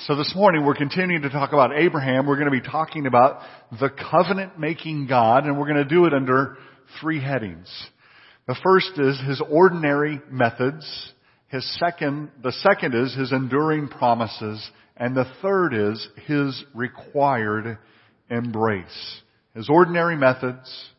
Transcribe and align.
So 0.00 0.14
this 0.14 0.34
morning 0.36 0.66
we're 0.66 0.74
continuing 0.74 1.22
to 1.22 1.30
talk 1.30 1.54
about 1.54 1.74
Abraham. 1.74 2.26
We're 2.26 2.36
going 2.36 2.52
to 2.52 2.60
be 2.60 2.68
talking 2.68 3.06
about 3.06 3.40
the 3.80 3.88
covenant 3.88 4.58
making 4.58 5.06
God 5.06 5.46
and 5.46 5.58
we're 5.58 5.72
going 5.72 5.82
to 5.82 5.88
do 5.88 6.04
it 6.04 6.12
under 6.12 6.58
three 7.00 7.18
headings. 7.18 7.66
The 8.46 8.56
first 8.62 8.98
is 8.98 9.18
his 9.26 9.40
ordinary 9.48 10.20
methods. 10.30 10.86
His 11.48 11.64
second, 11.78 12.30
the 12.42 12.52
second 12.52 12.94
is 12.94 13.14
his 13.14 13.32
enduring 13.32 13.88
promises. 13.88 14.70
And 14.98 15.16
the 15.16 15.32
third 15.40 15.72
is 15.72 16.06
his 16.26 16.62
required 16.74 17.78
embrace. 18.28 19.20
His 19.54 19.70
ordinary 19.70 20.16
methods, 20.16 20.90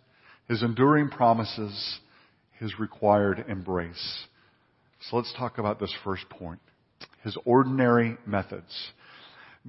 his 0.48 0.64
enduring 0.64 1.10
promises, 1.10 2.00
his 2.60 2.80
required 2.80 3.46
embrace. 3.48 4.26
So 5.10 5.18
let's 5.18 5.34
talk 5.38 5.60
about 5.60 5.80
this 5.80 5.94
first 6.04 6.28
point 6.30 6.62
his 7.24 7.38
ordinary 7.46 8.18
methods. 8.26 8.74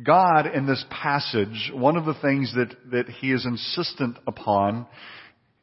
God 0.02 0.47
in 0.47 0.66
this 0.66 0.84
passage, 0.91 1.73
one 1.75 1.97
of 1.97 2.05
the 2.05 2.15
things 2.20 2.52
that, 2.55 2.75
that 2.93 3.09
he 3.09 3.33
is 3.33 3.45
insistent 3.45 4.16
upon 4.27 4.87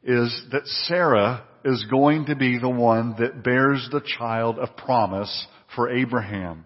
is 0.02 0.44
that 0.52 0.66
Sarah 0.66 1.44
is 1.64 1.86
going 1.90 2.26
to 2.26 2.36
be 2.36 2.58
the 2.58 2.68
one 2.68 3.16
that 3.18 3.42
bears 3.42 3.88
the 3.90 4.02
child 4.18 4.58
of 4.58 4.76
promise 4.76 5.46
for 5.74 5.90
Abraham. 5.90 6.64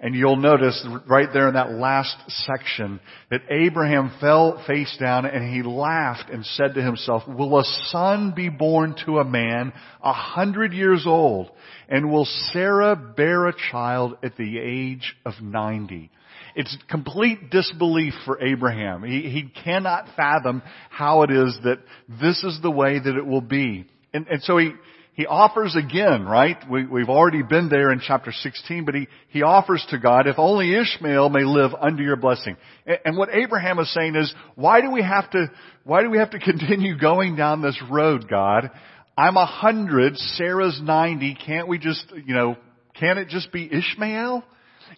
And 0.00 0.14
you'll 0.14 0.36
notice 0.36 0.86
right 1.08 1.28
there 1.32 1.48
in 1.48 1.54
that 1.54 1.72
last 1.72 2.16
section 2.28 3.00
that 3.30 3.42
Abraham 3.48 4.12
fell 4.20 4.62
face 4.66 4.94
down 5.00 5.24
and 5.24 5.54
he 5.54 5.62
laughed 5.62 6.30
and 6.30 6.44
said 6.44 6.74
to 6.74 6.82
himself, 6.82 7.22
will 7.28 7.58
a 7.58 7.64
son 7.86 8.32
be 8.34 8.48
born 8.48 8.96
to 9.06 9.18
a 9.18 9.24
man 9.24 9.72
a 10.02 10.12
hundred 10.12 10.72
years 10.72 11.04
old? 11.06 11.50
And 11.88 12.10
will 12.10 12.26
Sarah 12.52 12.96
bear 12.96 13.46
a 13.46 13.54
child 13.70 14.18
at 14.22 14.36
the 14.36 14.58
age 14.58 15.14
of 15.24 15.34
ninety? 15.40 16.10
It's 16.56 16.76
complete 16.88 17.50
disbelief 17.50 18.14
for 18.24 18.40
Abraham. 18.40 19.02
He, 19.02 19.22
he 19.22 19.50
cannot 19.64 20.08
fathom 20.16 20.62
how 20.88 21.22
it 21.22 21.30
is 21.30 21.58
that 21.64 21.80
this 22.08 22.42
is 22.44 22.60
the 22.62 22.70
way 22.70 22.98
that 22.98 23.16
it 23.16 23.26
will 23.26 23.40
be. 23.40 23.86
And, 24.12 24.28
and 24.28 24.42
so 24.42 24.58
he, 24.58 24.72
he 25.14 25.26
offers 25.26 25.76
again, 25.76 26.24
right? 26.24 26.56
We, 26.68 26.86
we've 26.86 27.08
already 27.08 27.42
been 27.42 27.68
there 27.68 27.92
in 27.92 28.00
chapter 28.04 28.32
16, 28.32 28.84
but 28.84 28.96
he, 28.96 29.06
he 29.28 29.42
offers 29.42 29.84
to 29.90 29.98
God, 29.98 30.26
if 30.26 30.38
only 30.38 30.74
Ishmael 30.74 31.28
may 31.28 31.44
live 31.44 31.70
under 31.72 32.02
your 32.02 32.16
blessing. 32.16 32.56
And, 32.84 32.98
and 33.04 33.16
what 33.16 33.28
Abraham 33.32 33.78
is 33.78 33.92
saying 33.94 34.16
is, 34.16 34.34
why 34.56 34.80
do 34.80 34.90
we 34.90 35.02
have 35.02 35.30
to, 35.30 35.46
why 35.84 36.02
do 36.02 36.10
we 36.10 36.18
have 36.18 36.30
to 36.30 36.38
continue 36.40 36.98
going 36.98 37.36
down 37.36 37.62
this 37.62 37.80
road, 37.88 38.28
God? 38.28 38.70
I'm 39.16 39.36
a 39.36 39.46
hundred, 39.46 40.16
Sarah's 40.16 40.80
ninety, 40.82 41.36
can't 41.46 41.68
we 41.68 41.78
just, 41.78 42.12
you 42.26 42.34
know, 42.34 42.56
can't 42.98 43.18
it 43.18 43.28
just 43.28 43.52
be 43.52 43.70
Ishmael? 43.72 44.42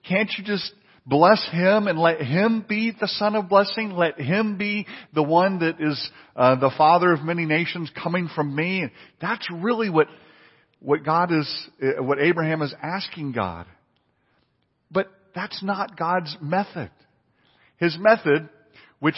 Can't 0.09 0.31
you 0.39 0.45
just 0.45 0.73
bless 1.07 1.47
him 1.51 1.87
and 1.87 1.99
let 1.99 2.21
him 2.21 2.65
be 2.69 2.93
the 2.99 3.09
son 3.09 3.37
of 3.37 3.49
blessing. 3.49 3.93
Let 3.93 4.21
him 4.21 4.59
be 4.59 4.87
the 5.15 5.23
one 5.23 5.61
that 5.61 5.81
is 5.81 6.11
uh, 6.35 6.57
the 6.57 6.73
father 6.77 7.13
of 7.13 7.23
many 7.23 7.47
nations 7.47 7.91
coming 8.03 8.29
from 8.35 8.55
me. 8.55 8.83
And 8.83 8.91
that's 9.21 9.49
really 9.51 9.89
what 9.89 10.09
what 10.81 11.05
God 11.05 11.33
is, 11.33 11.69
uh, 11.83 12.03
what 12.03 12.21
Abraham 12.21 12.63
is 12.63 12.75
asking 12.83 13.33
God. 13.33 13.67
But 14.91 15.09
that's 15.35 15.63
not 15.63 15.97
God's 15.97 16.37
method. 16.41 16.91
His 17.79 17.97
method, 17.99 18.49
which 19.01 19.17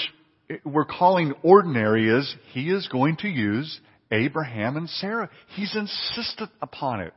we're 0.64 0.84
calling 0.84 1.34
ordinary, 1.42 2.09
is 2.09 2.34
He 2.53 2.70
is 2.70 2.89
going 2.89 3.16
to 3.19 3.28
use 3.28 3.81
Abraham 4.11 4.77
and 4.77 4.89
Sarah. 4.89 5.31
He's 5.55 5.77
insistent 5.77 6.50
upon 6.62 7.00
it. 7.00 7.12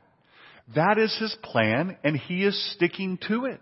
That 0.74 0.98
is 0.98 1.16
His 1.18 1.36
plan, 1.42 1.96
and 2.04 2.16
He 2.16 2.44
is 2.44 2.72
sticking 2.74 3.18
to 3.28 3.46
it. 3.46 3.60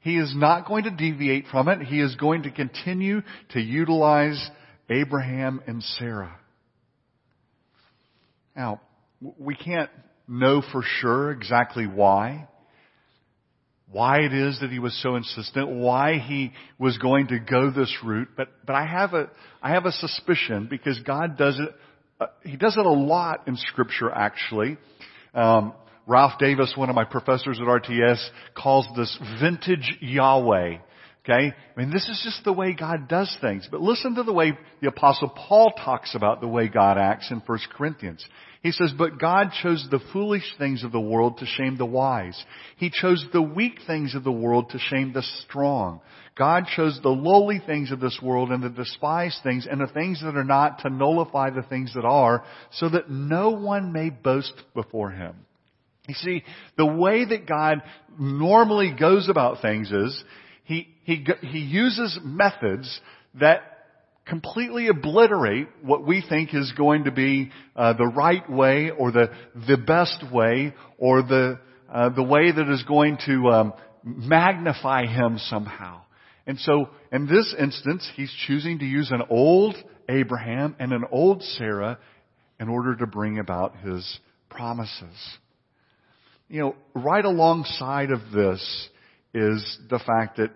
He 0.00 0.16
is 0.16 0.34
not 0.34 0.66
going 0.66 0.84
to 0.84 0.90
deviate 0.90 1.46
from 1.50 1.68
it. 1.68 1.82
He 1.82 2.00
is 2.00 2.14
going 2.14 2.44
to 2.44 2.50
continue 2.50 3.22
to 3.50 3.60
utilize 3.60 4.50
Abraham 4.88 5.60
and 5.66 5.82
Sarah. 5.82 6.38
Now, 8.56 8.80
we 9.38 9.54
can't 9.54 9.90
know 10.26 10.62
for 10.72 10.82
sure 10.82 11.30
exactly 11.30 11.86
why. 11.86 12.48
Why 13.90 14.18
it 14.20 14.34
is 14.34 14.60
that 14.60 14.70
he 14.70 14.78
was 14.78 15.00
so 15.02 15.16
insistent, 15.16 15.68
why 15.68 16.18
he 16.18 16.52
was 16.78 16.98
going 16.98 17.28
to 17.28 17.38
go 17.38 17.70
this 17.70 17.94
route, 18.04 18.28
but, 18.36 18.48
but 18.66 18.74
I 18.74 18.84
have 18.84 19.14
a, 19.14 19.30
I 19.62 19.70
have 19.70 19.86
a 19.86 19.92
suspicion 19.92 20.66
because 20.68 21.00
God 21.00 21.38
does 21.38 21.58
it, 21.58 21.74
uh, 22.20 22.26
he 22.44 22.56
does 22.56 22.76
it 22.76 22.84
a 22.84 22.90
lot 22.90 23.48
in 23.48 23.56
scripture 23.56 24.10
actually. 24.10 24.76
Um, 25.32 25.72
Ralph 26.08 26.38
Davis, 26.38 26.72
one 26.74 26.88
of 26.88 26.96
my 26.96 27.04
professors 27.04 27.60
at 27.60 27.66
RTS, 27.66 28.28
calls 28.56 28.88
this 28.96 29.16
vintage 29.40 29.98
Yahweh. 30.00 30.78
Okay? 31.22 31.52
I 31.52 31.78
mean, 31.78 31.90
this 31.90 32.08
is 32.08 32.22
just 32.24 32.42
the 32.44 32.52
way 32.52 32.72
God 32.72 33.08
does 33.08 33.36
things. 33.42 33.68
But 33.70 33.82
listen 33.82 34.14
to 34.14 34.22
the 34.22 34.32
way 34.32 34.58
the 34.80 34.88
apostle 34.88 35.28
Paul 35.28 35.74
talks 35.84 36.14
about 36.14 36.40
the 36.40 36.48
way 36.48 36.68
God 36.68 36.96
acts 36.96 37.30
in 37.30 37.42
1 37.44 37.58
Corinthians. 37.76 38.26
He 38.62 38.72
says, 38.72 38.92
but 38.96 39.20
God 39.20 39.50
chose 39.62 39.86
the 39.90 40.00
foolish 40.12 40.54
things 40.56 40.82
of 40.82 40.92
the 40.92 40.98
world 40.98 41.38
to 41.38 41.46
shame 41.46 41.76
the 41.76 41.84
wise. 41.84 42.42
He 42.78 42.90
chose 42.90 43.24
the 43.32 43.42
weak 43.42 43.80
things 43.86 44.14
of 44.14 44.24
the 44.24 44.32
world 44.32 44.70
to 44.70 44.78
shame 44.78 45.12
the 45.12 45.22
strong. 45.42 46.00
God 46.34 46.68
chose 46.74 46.98
the 47.02 47.10
lowly 47.10 47.60
things 47.64 47.90
of 47.92 48.00
this 48.00 48.18
world 48.22 48.50
and 48.50 48.62
the 48.62 48.70
despised 48.70 49.40
things 49.42 49.66
and 49.70 49.78
the 49.78 49.88
things 49.88 50.22
that 50.22 50.36
are 50.36 50.44
not 50.44 50.78
to 50.80 50.90
nullify 50.90 51.50
the 51.50 51.62
things 51.62 51.92
that 51.94 52.06
are 52.06 52.44
so 52.72 52.88
that 52.88 53.10
no 53.10 53.50
one 53.50 53.92
may 53.92 54.08
boast 54.08 54.54
before 54.74 55.10
Him. 55.10 55.34
You 56.08 56.14
see, 56.14 56.42
the 56.78 56.86
way 56.86 57.26
that 57.26 57.46
God 57.46 57.82
normally 58.18 58.94
goes 58.98 59.28
about 59.28 59.60
things 59.60 59.92
is 59.92 60.24
he, 60.64 60.88
he, 61.04 61.26
he 61.42 61.58
uses 61.58 62.18
methods 62.24 62.98
that 63.38 63.60
completely 64.26 64.88
obliterate 64.88 65.68
what 65.82 66.06
we 66.06 66.24
think 66.26 66.54
is 66.54 66.72
going 66.76 67.04
to 67.04 67.10
be 67.10 67.50
uh, 67.76 67.92
the 67.92 68.06
right 68.06 68.50
way 68.50 68.90
or 68.90 69.12
the, 69.12 69.30
the 69.66 69.76
best 69.76 70.24
way 70.32 70.74
or 70.96 71.22
the, 71.22 71.60
uh, 71.92 72.08
the 72.08 72.22
way 72.22 72.52
that 72.52 72.70
is 72.70 72.82
going 72.84 73.18
to 73.26 73.48
um, 73.48 73.74
magnify 74.02 75.04
him 75.04 75.38
somehow. 75.38 76.00
And 76.46 76.58
so, 76.58 76.88
in 77.12 77.26
this 77.26 77.54
instance, 77.58 78.10
he's 78.16 78.32
choosing 78.46 78.78
to 78.78 78.86
use 78.86 79.10
an 79.10 79.22
old 79.28 79.76
Abraham 80.08 80.74
and 80.78 80.92
an 80.92 81.04
old 81.10 81.42
Sarah 81.42 81.98
in 82.58 82.70
order 82.70 82.96
to 82.96 83.06
bring 83.06 83.38
about 83.38 83.76
his 83.80 84.20
promises 84.48 85.38
you 86.48 86.60
know, 86.60 86.76
right 86.94 87.24
alongside 87.24 88.10
of 88.10 88.20
this 88.32 88.88
is 89.34 89.78
the 89.90 89.98
fact 89.98 90.38
that 90.38 90.50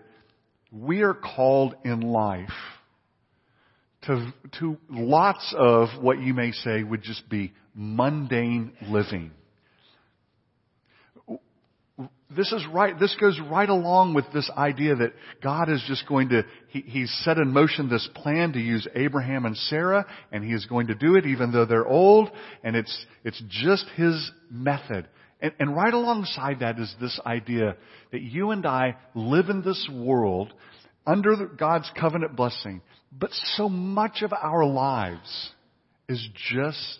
we 0.71 1.03
are 1.03 1.15
called 1.15 1.75
in 1.85 2.01
life 2.01 2.49
to, 4.03 4.33
to 4.59 4.79
lots 4.89 5.55
of 5.57 5.89
what 6.01 6.21
you 6.21 6.35
may 6.35 6.53
say 6.53 6.83
would 6.83 7.03
just 7.03 7.29
be 7.29 7.53
mundane 7.75 8.73
living. 8.89 9.31
This 12.35 12.51
is 12.51 12.65
right, 12.73 12.99
this 12.99 13.15
goes 13.21 13.39
right 13.51 13.69
along 13.69 14.15
with 14.15 14.25
this 14.33 14.51
idea 14.57 14.97
that 14.97 15.13
God 15.43 15.69
is 15.69 15.85
just 15.87 16.09
going 16.09 16.31
to, 16.31 16.45
he, 16.69 16.81
He's 16.81 17.13
set 17.25 17.37
in 17.37 17.53
motion 17.53 17.91
this 17.91 18.09
plan 18.15 18.55
to 18.55 18.59
use 18.59 18.89
Abraham 18.95 19.45
and 19.45 19.55
Sarah, 19.55 20.07
and 20.33 20.43
He 20.43 20.55
is 20.55 20.65
going 20.65 20.87
to 20.87 20.95
do 20.95 21.17
it 21.17 21.27
even 21.27 21.53
though 21.53 21.67
they're 21.67 21.87
old, 21.87 22.31
and 22.65 22.75
it's, 22.75 23.07
it's 23.23 23.43
just 23.51 23.85
His 23.97 24.31
method. 24.51 25.09
And, 25.43 25.53
and 25.59 25.77
right 25.77 25.93
alongside 25.93 26.61
that 26.61 26.79
is 26.79 26.95
this 27.01 27.21
idea 27.27 27.77
that 28.13 28.23
you 28.23 28.53
and 28.53 28.65
I 28.65 28.97
live 29.15 29.49
in 29.49 29.63
this 29.63 29.91
world 29.93 30.55
under 31.05 31.47
God's 31.47 31.91
covenant 31.99 32.37
blessing, 32.37 32.81
but 33.11 33.31
so 33.57 33.69
much 33.69 34.23
of 34.23 34.33
our 34.33 34.65
lives 34.65 35.51
is 36.09 36.27
just 36.53 36.99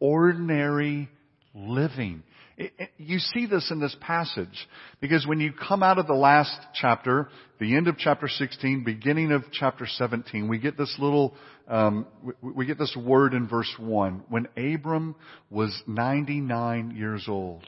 ordinary 0.00 1.08
living. 1.54 2.22
It, 2.58 2.72
it, 2.78 2.90
you 2.98 3.20
see 3.20 3.46
this 3.46 3.70
in 3.70 3.80
this 3.80 3.96
passage 4.00 4.68
because 5.00 5.26
when 5.26 5.40
you 5.40 5.52
come 5.52 5.82
out 5.82 5.98
of 5.98 6.06
the 6.06 6.14
last 6.14 6.54
chapter, 6.74 7.28
the 7.58 7.74
end 7.74 7.88
of 7.88 7.96
chapter 7.96 8.28
16, 8.28 8.84
beginning 8.84 9.32
of 9.32 9.44
chapter 9.52 9.86
17, 9.86 10.46
we 10.46 10.58
get 10.58 10.76
this 10.76 10.94
little, 10.98 11.34
um, 11.68 12.06
we, 12.22 12.32
we 12.52 12.66
get 12.66 12.78
this 12.78 12.94
word 13.00 13.32
in 13.32 13.48
verse 13.48 13.72
1. 13.78 14.24
When 14.28 14.46
Abram 14.56 15.14
was 15.50 15.74
99 15.86 16.94
years 16.96 17.24
old. 17.28 17.64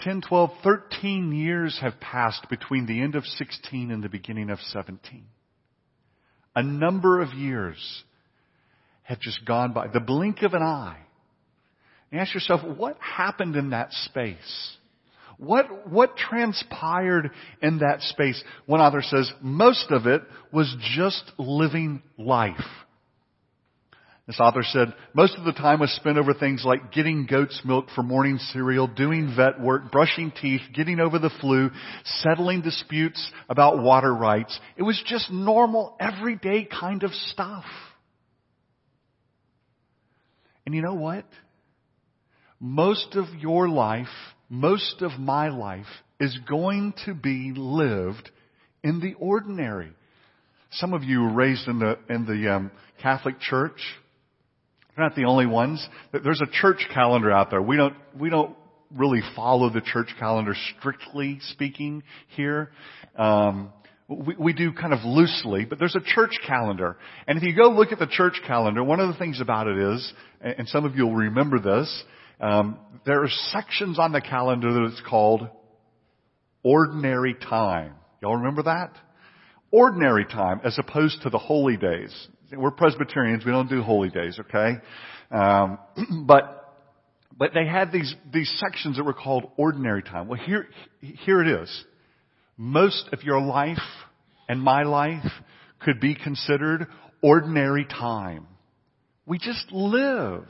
10, 0.00 0.22
12, 0.28 0.50
13 0.62 1.32
years 1.32 1.78
have 1.80 2.00
passed 2.00 2.48
between 2.48 2.86
the 2.86 3.00
end 3.00 3.14
of 3.14 3.24
16 3.24 3.90
and 3.90 4.02
the 4.02 4.08
beginning 4.08 4.50
of 4.50 4.58
17. 4.60 5.24
A 6.56 6.62
number 6.62 7.20
of 7.20 7.32
years 7.34 8.04
have 9.02 9.20
just 9.20 9.44
gone 9.44 9.72
by. 9.72 9.88
The 9.88 10.00
blink 10.00 10.42
of 10.42 10.54
an 10.54 10.62
eye. 10.62 11.00
And 12.10 12.20
ask 12.20 12.34
yourself, 12.34 12.60
what 12.76 12.96
happened 12.98 13.56
in 13.56 13.70
that 13.70 13.92
space? 13.92 14.76
What, 15.38 15.88
what 15.88 16.16
transpired 16.16 17.30
in 17.62 17.78
that 17.78 18.02
space? 18.02 18.42
One 18.66 18.80
author 18.80 19.02
says, 19.02 19.32
most 19.40 19.90
of 19.90 20.06
it 20.06 20.22
was 20.52 20.74
just 20.94 21.22
living 21.38 22.02
life. 22.18 22.54
This 24.30 24.38
author 24.38 24.62
said, 24.62 24.94
most 25.12 25.36
of 25.38 25.44
the 25.44 25.52
time 25.52 25.80
was 25.80 25.90
spent 25.96 26.16
over 26.16 26.32
things 26.32 26.62
like 26.64 26.92
getting 26.92 27.26
goat's 27.26 27.62
milk 27.64 27.86
for 27.96 28.04
morning 28.04 28.38
cereal, 28.52 28.86
doing 28.86 29.34
vet 29.36 29.60
work, 29.60 29.90
brushing 29.90 30.30
teeth, 30.40 30.60
getting 30.72 31.00
over 31.00 31.18
the 31.18 31.32
flu, 31.40 31.68
settling 32.04 32.60
disputes 32.60 33.28
about 33.48 33.82
water 33.82 34.14
rights. 34.14 34.56
It 34.76 34.84
was 34.84 35.02
just 35.04 35.32
normal, 35.32 35.96
everyday 35.98 36.64
kind 36.64 37.02
of 37.02 37.10
stuff. 37.10 37.64
And 40.64 40.76
you 40.76 40.82
know 40.82 40.94
what? 40.94 41.24
Most 42.60 43.16
of 43.16 43.26
your 43.36 43.68
life, 43.68 44.06
most 44.48 45.02
of 45.02 45.18
my 45.18 45.48
life 45.48 45.90
is 46.20 46.38
going 46.48 46.94
to 47.04 47.14
be 47.14 47.52
lived 47.56 48.30
in 48.84 49.00
the 49.00 49.14
ordinary. 49.14 49.90
Some 50.74 50.94
of 50.94 51.02
you 51.02 51.22
were 51.22 51.32
raised 51.32 51.66
in 51.66 51.80
the, 51.80 51.98
in 52.08 52.26
the 52.26 52.54
um, 52.54 52.70
Catholic 53.02 53.40
Church. 53.40 53.80
You're 55.00 55.08
not 55.08 55.16
the 55.16 55.24
only 55.24 55.46
ones. 55.46 55.88
There's 56.12 56.42
a 56.42 56.60
church 56.60 56.86
calendar 56.92 57.32
out 57.32 57.48
there. 57.48 57.62
We 57.62 57.78
don't, 57.78 57.96
we 58.18 58.28
don't 58.28 58.54
really 58.94 59.22
follow 59.34 59.70
the 59.70 59.80
church 59.80 60.08
calendar 60.18 60.54
strictly 60.76 61.38
speaking 61.52 62.02
here. 62.36 62.70
Um, 63.16 63.72
we, 64.08 64.34
we 64.38 64.52
do 64.52 64.74
kind 64.74 64.92
of 64.92 64.98
loosely, 65.02 65.64
but 65.64 65.78
there's 65.78 65.96
a 65.96 66.02
church 66.04 66.38
calendar. 66.46 66.98
And 67.26 67.38
if 67.38 67.44
you 67.44 67.56
go 67.56 67.70
look 67.70 67.92
at 67.92 67.98
the 67.98 68.08
church 68.08 68.42
calendar, 68.46 68.84
one 68.84 69.00
of 69.00 69.08
the 69.08 69.18
things 69.18 69.40
about 69.40 69.68
it 69.68 69.78
is, 69.78 70.12
and 70.42 70.68
some 70.68 70.84
of 70.84 70.94
you 70.94 71.06
will 71.06 71.16
remember 71.16 71.58
this, 71.58 72.04
um, 72.38 72.76
there 73.06 73.22
are 73.22 73.30
sections 73.52 73.98
on 73.98 74.12
the 74.12 74.20
calendar 74.20 74.70
that 74.70 74.84
it's 74.92 75.02
called 75.08 75.48
ordinary 76.62 77.32
time. 77.32 77.94
Y'all 78.20 78.36
remember 78.36 78.64
that? 78.64 78.92
Ordinary 79.70 80.26
time 80.26 80.60
as 80.62 80.78
opposed 80.78 81.22
to 81.22 81.30
the 81.30 81.38
holy 81.38 81.78
days. 81.78 82.28
We're 82.56 82.70
Presbyterians. 82.70 83.44
We 83.44 83.52
don't 83.52 83.68
do 83.68 83.82
holy 83.82 84.08
days, 84.08 84.38
okay? 84.40 84.78
Um, 85.30 85.78
but 86.26 86.56
but 87.36 87.52
they 87.54 87.66
had 87.66 87.92
these 87.92 88.14
these 88.32 88.52
sections 88.58 88.96
that 88.96 89.04
were 89.04 89.14
called 89.14 89.50
ordinary 89.56 90.02
time. 90.02 90.28
Well, 90.28 90.40
here 90.40 90.66
here 91.00 91.40
it 91.40 91.62
is. 91.62 91.84
Most 92.56 93.08
of 93.12 93.22
your 93.22 93.40
life 93.40 93.78
and 94.48 94.60
my 94.60 94.82
life 94.82 95.30
could 95.80 96.00
be 96.00 96.14
considered 96.14 96.86
ordinary 97.22 97.84
time. 97.86 98.46
We 99.26 99.38
just 99.38 99.70
live. 99.72 100.46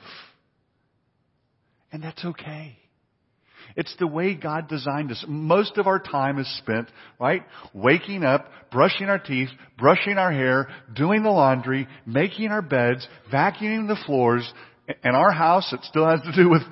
And 1.92 2.02
that's 2.02 2.24
okay. 2.24 2.79
It's 3.76 3.94
the 3.98 4.06
way 4.06 4.34
God 4.34 4.68
designed 4.68 5.10
us. 5.10 5.24
Most 5.28 5.78
of 5.78 5.86
our 5.86 5.98
time 5.98 6.38
is 6.38 6.58
spent, 6.58 6.90
right, 7.18 7.42
waking 7.72 8.24
up, 8.24 8.48
brushing 8.70 9.08
our 9.08 9.18
teeth, 9.18 9.48
brushing 9.78 10.18
our 10.18 10.32
hair, 10.32 10.68
doing 10.94 11.22
the 11.22 11.30
laundry, 11.30 11.88
making 12.06 12.48
our 12.48 12.62
beds, 12.62 13.06
vacuuming 13.32 13.88
the 13.88 14.00
floors. 14.06 14.50
In 15.04 15.14
our 15.14 15.32
house, 15.32 15.72
it 15.72 15.80
still 15.84 16.08
has 16.08 16.20
to 16.22 16.32
do 16.32 16.48
with 16.48 16.62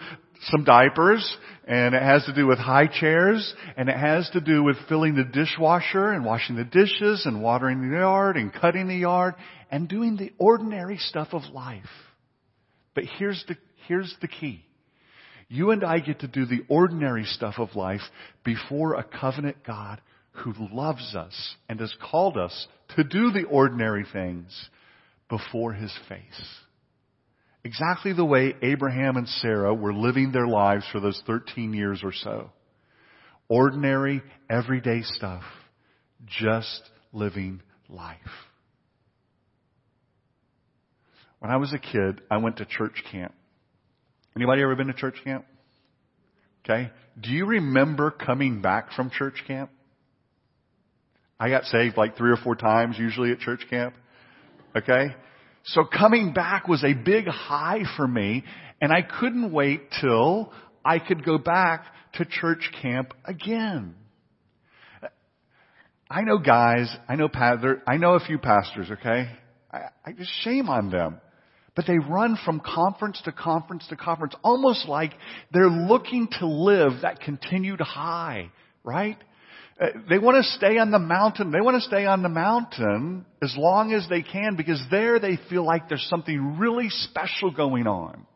some 0.51 0.65
diapers, 0.65 1.37
and 1.67 1.95
it 1.95 2.03
has 2.03 2.25
to 2.25 2.35
do 2.35 2.47
with 2.47 2.59
high 2.59 2.87
chairs, 2.87 3.55
and 3.77 3.89
it 3.89 3.97
has 3.97 4.29
to 4.31 4.41
do 4.41 4.63
with 4.63 4.77
filling 4.89 5.15
the 5.15 5.25
dishwasher 5.25 6.13
and 6.13 6.25
washing 6.25 6.57
the 6.57 6.65
dishes 6.65 7.27
and 7.27 7.43
watering 7.43 7.81
the 7.81 7.99
yard 7.99 8.37
and 8.37 8.53
cutting 8.53 8.89
the 8.89 8.97
yard 8.97 9.35
and 9.71 9.89
doing 9.89 10.17
the 10.17 10.33
ordinary 10.39 10.97
stuff 10.99 11.29
of 11.33 11.43
life. 11.53 11.85
But 12.95 13.05
here's 13.19 13.45
the, 13.49 13.57
here's 13.87 14.15
the 14.21 14.29
key. 14.29 14.65
You 15.49 15.71
and 15.71 15.83
I 15.83 16.01
get 16.01 16.21
to 16.21 16.29
do 16.29 16.45
the 16.45 16.65
ordinary 16.69 17.25
stuff 17.25 17.55
of 17.59 17.75
life 17.75 18.03
before 18.45 18.95
a 18.95 19.05
covenant 19.05 19.65
God 19.67 20.01
who 20.33 20.53
loves 20.73 21.15
us 21.17 21.57
and 21.69 21.81
has 21.81 21.95
called 22.11 22.37
us 22.37 22.69
to 22.97 23.05
do 23.05 23.31
the 23.31 23.45
ordinary 23.45 24.05
things 24.13 24.69
before 25.29 25.73
his 25.73 25.93
face. 26.09 26.59
Exactly 27.65 28.13
the 28.13 28.25
way 28.25 28.55
Abraham 28.63 29.17
and 29.17 29.29
Sarah 29.29 29.75
were 29.75 29.93
living 29.93 30.33
their 30.33 30.47
lives 30.47 30.85
for 30.93 31.01
those 31.01 31.21
13 31.27 31.73
years 31.73 32.03
or 32.05 32.13
so. 32.13 32.51
Ordinary, 33.49 34.23
everyday 34.49 35.03
stuff. 35.03 35.43
Just 36.27 36.83
living 37.13 37.63
life. 37.89 38.17
When 41.39 41.51
I 41.51 41.57
was 41.57 41.73
a 41.73 41.79
kid, 41.79 42.21
I 42.31 42.39
went 42.39 42.59
to 42.59 42.65
church 42.65 43.03
camp. 43.11 43.35
Anybody 44.37 44.63
ever 44.63 44.77
been 44.77 44.87
to 44.89 44.93
church 44.93 45.17
camp? 45.25 45.45
Okay. 46.65 46.91
Do 47.21 47.31
you 47.31 47.47
remember 47.47 48.11
coming 48.11 48.61
back 48.61 48.93
from 48.93 49.11
church 49.11 49.43
camp? 49.47 49.71
I 51.41 51.49
got 51.49 51.65
saved 51.65 51.97
like 51.97 52.17
three 52.17 52.31
or 52.31 52.37
four 52.37 52.55
times 52.55 52.97
usually 52.99 53.31
at 53.33 53.39
church 53.39 53.65
camp. 53.71 53.95
Okay. 54.77 55.15
So 55.65 55.85
coming 55.85 56.33
back 56.33 56.69
was 56.69 56.85
a 56.85 56.95
big 56.95 57.27
high 57.27 57.83
for 57.97 58.07
me 58.07 58.45
and 58.81 58.93
I 58.93 59.03
couldn't 59.03 59.53
wait 59.53 59.83
till 60.01 60.53
I 60.85 60.99
could 60.99 61.25
go 61.25 61.39
back 61.39 61.85
to 62.15 62.25
church 62.25 62.71
camp 62.81 63.13
again. 63.25 63.95
I 66.11 66.23
know 66.23 66.39
guys, 66.39 66.95
I 67.09 67.17
know, 67.17 67.29
I 67.87 67.99
know 67.99 68.15
a 68.15 68.21
few 68.21 68.39
pastors, 68.39 68.91
okay? 68.91 69.31
I, 69.71 69.79
I 70.05 70.13
just 70.13 70.33
shame 70.43 70.69
on 70.71 70.91
them. 70.91 71.21
But 71.79 71.87
they 71.87 72.01
run 72.01 72.37
from 72.45 72.59
conference 72.59 73.23
to 73.25 73.31
conference 73.31 73.87
to 73.91 73.95
conference, 73.95 74.35
almost 74.43 74.89
like 74.89 75.13
they're 75.53 75.71
looking 75.71 76.27
to 76.41 76.47
live 76.49 77.03
that 77.03 77.21
continued 77.21 77.81
high, 77.81 78.51
right? 78.83 79.17
Uh, 79.81 79.87
they 80.11 80.19
want 80.19 80.45
to 80.45 80.51
stay 80.57 80.79
on 80.79 80.91
the 80.91 80.99
mountain. 80.99 81.53
They 81.53 81.61
want 81.61 81.81
to 81.81 81.89
stay 81.89 82.05
on 82.05 82.25
the 82.25 82.29
mountain 82.29 83.25
as 83.41 83.55
long 83.57 83.93
as 83.93 84.09
they 84.09 84.23
can 84.23 84.57
because 84.57 84.83
there 84.91 85.21
they 85.21 85.39
feel 85.49 85.65
like 85.65 85.89
there's 85.89 86.05
something 86.11 86.59
really 86.59 86.89
special 86.89 87.53
going 87.53 87.87
on. 87.87 88.27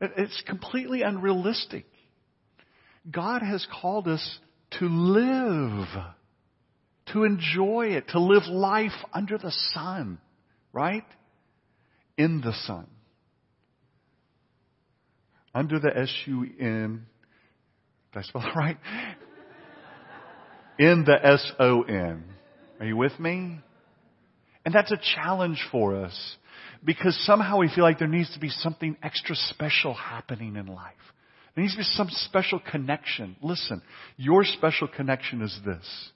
It's 0.00 0.42
completely 0.44 1.02
unrealistic. 1.02 1.86
God 3.08 3.42
has 3.42 3.64
called 3.80 4.08
us 4.08 4.38
to 4.80 4.86
live, 4.86 5.86
to 7.12 7.22
enjoy 7.22 7.90
it, 7.90 8.08
to 8.08 8.18
live 8.18 8.48
life 8.48 8.90
under 9.14 9.38
the 9.38 9.52
sun 9.72 10.18
right? 10.72 11.04
In 12.16 12.40
the 12.40 12.52
sun. 12.52 12.86
Under 15.54 15.78
the 15.78 15.96
S-U-N, 15.96 17.06
did 18.12 18.18
I 18.18 18.22
spell 18.22 18.44
right? 18.56 18.78
In 20.78 21.04
the 21.04 21.18
S-O-N. 21.24 22.24
Are 22.80 22.86
you 22.86 22.96
with 22.96 23.18
me? 23.20 23.58
And 24.64 24.74
that's 24.74 24.92
a 24.92 24.98
challenge 25.14 25.62
for 25.70 25.96
us 25.96 26.36
because 26.84 27.16
somehow 27.26 27.58
we 27.58 27.70
feel 27.74 27.84
like 27.84 27.98
there 27.98 28.08
needs 28.08 28.32
to 28.34 28.40
be 28.40 28.48
something 28.48 28.96
extra 29.02 29.36
special 29.36 29.94
happening 29.94 30.56
in 30.56 30.66
life. 30.66 30.94
There 31.54 31.62
needs 31.62 31.74
to 31.74 31.78
be 31.80 31.84
some 31.84 32.08
special 32.10 32.60
connection. 32.60 33.36
Listen, 33.42 33.82
your 34.16 34.44
special 34.44 34.88
connection 34.88 35.42
is 35.42 35.58
this. 35.64 36.10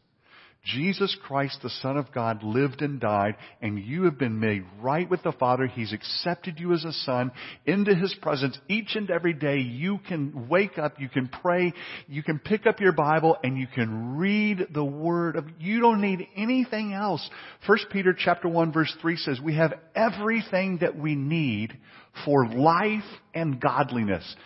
Jesus 0.66 1.16
Christ, 1.22 1.60
the 1.62 1.70
Son 1.80 1.96
of 1.96 2.12
God, 2.12 2.42
lived 2.42 2.82
and 2.82 3.00
died, 3.00 3.36
and 3.62 3.78
you 3.78 4.04
have 4.04 4.18
been 4.18 4.40
made 4.40 4.64
right 4.80 5.08
with 5.08 5.22
the 5.22 5.32
Father. 5.32 5.66
He's 5.66 5.92
accepted 5.92 6.58
you 6.58 6.72
as 6.72 6.84
a 6.84 6.92
son 6.92 7.30
into 7.64 7.94
His 7.94 8.14
presence 8.20 8.58
each 8.68 8.96
and 8.96 9.08
every 9.10 9.32
day. 9.32 9.58
You 9.58 9.98
can 10.08 10.48
wake 10.48 10.76
up, 10.76 11.00
you 11.00 11.08
can 11.08 11.28
pray, 11.28 11.72
you 12.08 12.22
can 12.22 12.40
pick 12.40 12.66
up 12.66 12.80
your 12.80 12.92
Bible, 12.92 13.36
and 13.44 13.56
you 13.56 13.68
can 13.68 14.16
read 14.16 14.66
the 14.74 14.84
Word 14.84 15.36
of, 15.36 15.44
you 15.60 15.80
don't 15.80 16.00
need 16.00 16.26
anything 16.36 16.92
else. 16.92 17.28
1 17.66 17.78
Peter 17.92 18.14
chapter 18.16 18.48
1 18.48 18.72
verse 18.72 18.94
3 19.00 19.16
says, 19.16 19.40
we 19.40 19.54
have 19.54 19.72
everything 19.94 20.78
that 20.80 20.98
we 20.98 21.14
need 21.14 21.78
for 22.24 22.48
life 22.48 23.04
and 23.34 23.60
godliness. 23.60 24.36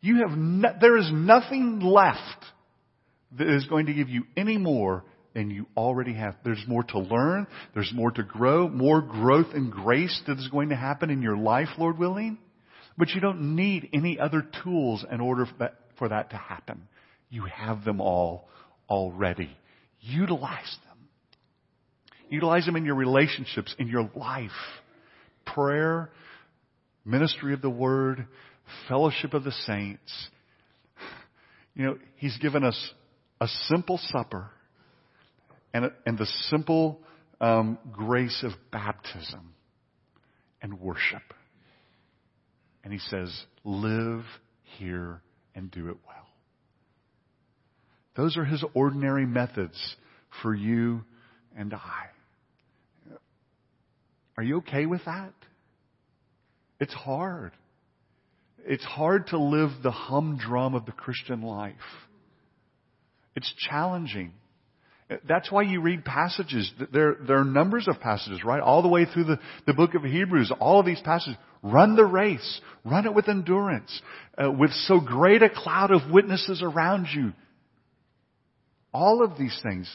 You 0.00 0.26
have, 0.26 0.36
no, 0.38 0.68
there 0.80 0.96
is 0.98 1.10
nothing 1.12 1.80
left 1.80 2.44
that 3.38 3.48
is 3.48 3.66
going 3.66 3.86
to 3.86 3.94
give 3.94 4.08
you 4.08 4.24
any 4.36 4.58
more 4.58 5.02
and 5.34 5.50
you 5.50 5.66
already 5.76 6.14
have. 6.14 6.36
There's 6.44 6.64
more 6.66 6.84
to 6.84 6.98
learn. 6.98 7.46
There's 7.74 7.92
more 7.94 8.10
to 8.12 8.22
grow, 8.22 8.68
more 8.68 9.00
growth 9.00 9.48
and 9.52 9.70
grace 9.70 10.22
that 10.26 10.38
is 10.38 10.48
going 10.48 10.68
to 10.68 10.76
happen 10.76 11.10
in 11.10 11.22
your 11.22 11.36
life, 11.36 11.68
Lord 11.78 11.98
willing. 11.98 12.38
But 12.96 13.10
you 13.10 13.20
don't 13.20 13.56
need 13.56 13.88
any 13.92 14.18
other 14.18 14.46
tools 14.62 15.04
in 15.10 15.20
order 15.20 15.46
for 15.46 15.54
that, 15.58 15.74
for 15.98 16.08
that 16.08 16.30
to 16.30 16.36
happen. 16.36 16.82
You 17.30 17.44
have 17.46 17.84
them 17.84 18.00
all 18.00 18.48
already. 18.88 19.50
Utilize 20.00 20.76
them. 20.86 21.08
Utilize 22.28 22.66
them 22.66 22.76
in 22.76 22.84
your 22.84 22.94
relationships, 22.94 23.74
in 23.78 23.88
your 23.88 24.08
life. 24.14 24.50
Prayer, 25.44 26.10
ministry 27.04 27.52
of 27.52 27.60
the 27.60 27.70
word, 27.70 28.26
fellowship 28.88 29.34
of 29.34 29.44
the 29.44 29.52
saints. 29.66 30.28
You 31.74 31.86
know, 31.86 31.98
He's 32.16 32.36
given 32.38 32.62
us 32.62 32.92
a 33.40 33.48
simple 33.68 33.98
supper 34.12 34.50
and, 35.74 35.90
and 36.06 36.16
the 36.16 36.26
simple 36.48 37.00
um, 37.40 37.78
grace 37.92 38.42
of 38.44 38.52
baptism 38.70 39.52
and 40.62 40.80
worship. 40.80 41.34
And 42.84 42.92
he 42.92 43.00
says, 43.00 43.44
live 43.64 44.24
here 44.78 45.20
and 45.54 45.70
do 45.70 45.88
it 45.88 45.96
well. 46.06 46.28
Those 48.16 48.36
are 48.36 48.44
his 48.44 48.64
ordinary 48.72 49.26
methods 49.26 49.96
for 50.42 50.54
you 50.54 51.02
and 51.56 51.74
I. 51.74 52.06
Are 54.36 54.42
you 54.42 54.58
okay 54.58 54.86
with 54.86 55.04
that? 55.04 55.32
It's 56.78 56.94
hard. 56.94 57.52
It's 58.66 58.84
hard 58.84 59.28
to 59.28 59.38
live 59.38 59.70
the 59.82 59.90
humdrum 59.90 60.74
of 60.74 60.86
the 60.86 60.92
Christian 60.92 61.42
life. 61.42 61.74
It's 63.34 63.52
challenging. 63.68 64.32
That's 65.28 65.52
why 65.52 65.62
you 65.62 65.82
read 65.82 66.04
passages. 66.04 66.72
There, 66.92 67.16
there 67.26 67.38
are 67.38 67.44
numbers 67.44 67.88
of 67.88 68.00
passages, 68.00 68.42
right? 68.42 68.60
All 68.60 68.80
the 68.80 68.88
way 68.88 69.04
through 69.04 69.24
the, 69.24 69.38
the 69.66 69.74
book 69.74 69.94
of 69.94 70.02
Hebrews, 70.02 70.50
all 70.58 70.80
of 70.80 70.86
these 70.86 71.00
passages. 71.02 71.36
Run 71.62 71.94
the 71.94 72.06
race. 72.06 72.60
Run 72.84 73.06
it 73.06 73.14
with 73.14 73.28
endurance. 73.28 74.00
Uh, 74.36 74.50
with 74.50 74.70
so 74.72 75.00
great 75.00 75.42
a 75.42 75.50
cloud 75.50 75.90
of 75.90 76.10
witnesses 76.10 76.62
around 76.62 77.08
you. 77.14 77.32
All 78.94 79.22
of 79.22 79.36
these 79.38 79.58
things. 79.62 79.94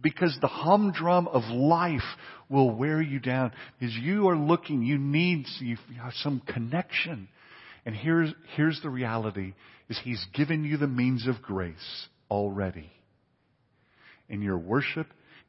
Because 0.00 0.36
the 0.40 0.48
humdrum 0.48 1.28
of 1.28 1.44
life 1.44 2.02
will 2.48 2.70
wear 2.70 3.00
you 3.00 3.20
down. 3.20 3.52
Because 3.78 3.94
you 3.94 4.28
are 4.28 4.36
looking, 4.36 4.82
you 4.82 4.98
need 4.98 5.46
you 5.60 5.76
some 6.14 6.42
connection. 6.46 7.28
And 7.86 7.94
here's, 7.94 8.32
here's 8.56 8.80
the 8.82 8.90
reality, 8.90 9.54
is 9.88 9.98
He's 10.02 10.24
given 10.34 10.64
you 10.64 10.76
the 10.76 10.88
means 10.88 11.28
of 11.28 11.40
grace 11.40 12.08
already 12.30 12.90
in 14.28 14.42
your 14.42 14.58
worship, 14.58 15.06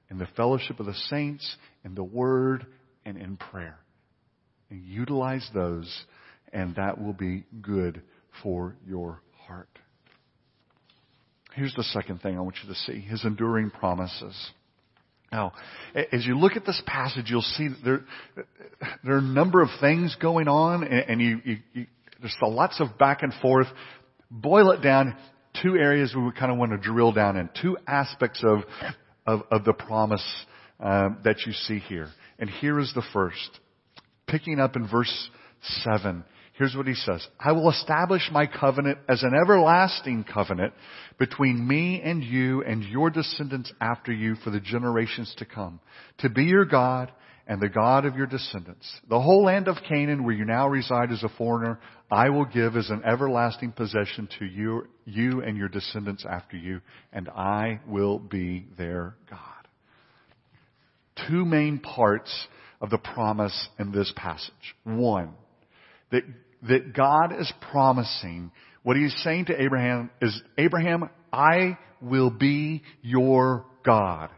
in 0.10 0.18
the 0.18 0.28
fellowship 0.36 0.80
of 0.80 0.86
the 0.86 0.96
saints, 1.10 1.56
in 1.84 1.96
the 1.96 2.04
Word, 2.04 2.66
and 3.06 3.18
in 3.18 3.38
prayer. 3.38 3.80
And 4.70 4.84
utilize 4.84 5.48
those, 5.54 6.06
and 6.52 6.76
that 6.76 7.02
will 7.02 7.14
be 7.14 7.46
good 7.62 8.02
for 8.42 8.76
your 8.88 9.22
heart. 9.48 9.70
Here's 11.54 11.74
the 11.76 11.84
second 11.84 12.22
thing 12.22 12.38
I 12.38 12.42
want 12.42 12.58
you 12.64 12.70
to 12.70 12.80
see 12.80 13.00
His 13.00 13.24
enduring 13.24 13.72
promises. 13.72 14.36
Now, 15.32 15.54
as 16.12 16.26
you 16.26 16.38
look 16.38 16.56
at 16.56 16.66
this 16.66 16.82
passage, 16.86 17.26
you'll 17.30 17.42
see 17.42 17.70
there, 17.84 18.06
there 19.04 19.16
are 19.16 19.20
a 19.20 19.22
number 19.22 19.62
of 19.62 19.70
things 19.82 20.16
going 20.22 20.48
on, 20.48 20.84
and 20.84 21.20
you, 21.22 21.42
you, 21.44 21.58
you 21.74 21.86
there's 22.20 22.36
lots 22.42 22.80
of 22.80 22.98
back 22.98 23.22
and 23.22 23.34
forth. 23.42 23.68
Boil 24.32 24.72
it 24.72 24.82
down 24.82 25.16
two 25.62 25.76
areas 25.76 26.14
we 26.16 26.32
kind 26.38 26.52
of 26.52 26.58
want 26.58 26.72
to 26.72 26.78
drill 26.78 27.12
down 27.12 27.38
in, 27.38 27.50
two 27.62 27.78
aspects 27.88 28.44
of, 28.44 28.60
of, 29.26 29.42
of 29.52 29.66
the 29.66 29.74
promise 29.74 30.26
um, 30.80 31.20
that 31.24 31.38
you 31.46 31.54
see 31.54 31.80
here. 31.80 32.10
And 32.40 32.50
here 32.50 32.80
is 32.80 32.92
the 32.94 33.04
first. 33.14 33.60
Picking 34.28 34.60
up 34.60 34.76
in 34.76 34.88
verse 34.88 35.30
7, 35.84 36.24
here's 36.58 36.76
what 36.76 36.88
he 36.88 36.96
says. 36.96 37.26
I 37.40 37.52
will 37.52 37.70
establish 37.70 38.30
my 38.32 38.48
covenant 38.48 39.00
as 39.08 39.24
an 39.24 39.34
everlasting 39.34 40.26
covenant 40.26 40.74
between 41.18 41.66
me 41.66 42.02
and 42.04 42.24
you 42.24 42.64
and 42.64 42.84
your 42.84 43.10
descendants 43.10 43.72
after 43.80 44.12
you 44.12 44.36
for 44.36 44.50
the 44.50 44.60
generations 44.60 45.34
to 45.38 45.46
come. 45.46 45.80
To 46.20 46.30
be 46.30 46.44
your 46.44 46.66
God 46.66 47.12
and 47.48 47.62
the 47.62 47.70
God 47.70 48.06
of 48.06 48.16
your 48.16 48.26
descendants. 48.26 48.92
The 49.10 49.22
whole 49.22 49.44
land 49.44 49.68
of 49.68 49.78
Canaan 49.88 50.24
where 50.24 50.34
you 50.34 50.46
now 50.46 50.68
reside 50.68 51.12
as 51.12 51.24
a 51.24 51.30
foreigner, 51.38 51.80
I 52.12 52.30
will 52.30 52.46
give 52.46 52.76
as 52.76 52.90
an 52.90 53.04
everlasting 53.06 53.74
possession 53.74 54.28
to 54.40 54.46
you, 54.46 54.88
you 55.06 55.42
and 55.42 55.58
your 55.58 55.70
descendants 55.70 56.26
after 56.28 56.58
you, 56.58 56.82
and 57.14 57.30
I 57.30 57.82
will 57.88 58.20
be 58.20 58.68
their 58.78 59.16
God. 59.30 59.40
Two 61.28 61.46
main 61.46 61.80
parts 61.80 62.48
of 62.82 62.90
the 62.90 62.98
promise 62.98 63.68
in 63.80 63.92
this 63.92 64.12
passage. 64.16 64.54
One, 64.84 65.34
that, 66.12 66.24
that 66.68 66.94
God 66.94 67.40
is 67.40 67.52
promising, 67.72 68.52
what 68.84 68.98
he's 68.98 69.16
saying 69.24 69.46
to 69.46 69.62
Abraham 69.62 70.10
is, 70.22 70.40
Abraham, 70.58 71.10
I 71.32 71.78
will 72.02 72.30
be 72.30 72.84
your 73.02 73.66
God. 73.84 74.30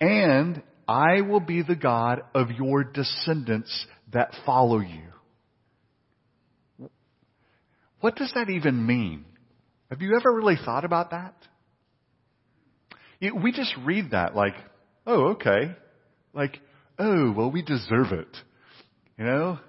And 0.00 0.62
I 0.90 1.20
will 1.20 1.38
be 1.38 1.62
the 1.62 1.76
God 1.76 2.22
of 2.34 2.50
your 2.50 2.82
descendants 2.82 3.86
that 4.12 4.34
follow 4.44 4.80
you. 4.80 5.04
What 8.00 8.16
does 8.16 8.32
that 8.34 8.50
even 8.50 8.84
mean? 8.84 9.24
Have 9.88 10.02
you 10.02 10.16
ever 10.18 10.34
really 10.34 10.56
thought 10.56 10.84
about 10.84 11.12
that? 11.12 11.36
We 13.20 13.52
just 13.52 13.72
read 13.84 14.10
that 14.10 14.34
like, 14.34 14.54
oh, 15.06 15.28
okay. 15.34 15.76
Like, 16.34 16.58
oh, 16.98 17.32
well, 17.36 17.52
we 17.52 17.62
deserve 17.62 18.10
it. 18.10 18.36
You 19.16 19.26
know? 19.26 19.60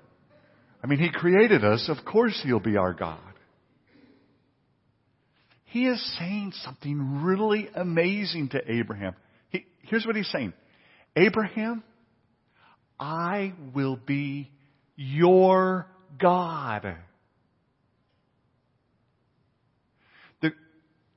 I 0.84 0.88
mean, 0.88 0.98
He 0.98 1.12
created 1.12 1.63
us. 1.63 1.88
Of 1.88 2.04
course 2.04 2.42
He'll 2.44 2.60
be 2.60 2.78
our 2.78 2.94
God. 2.94 3.20
He 5.66 5.86
is 5.86 6.16
saying 6.18 6.54
something 6.63 7.22
really 7.22 7.70
amazing 7.75 8.50
to 8.50 8.72
Abraham. 8.72 9.13
He, 9.50 9.68
here's 9.84 10.08
what 10.08 10.16
He's 10.16 10.32
saying. 10.32 10.54
Abraham, 11.15 11.84
I 13.00 13.53
will 13.74 13.98
be 13.98 14.51
your 14.96 15.88
God. 16.20 16.96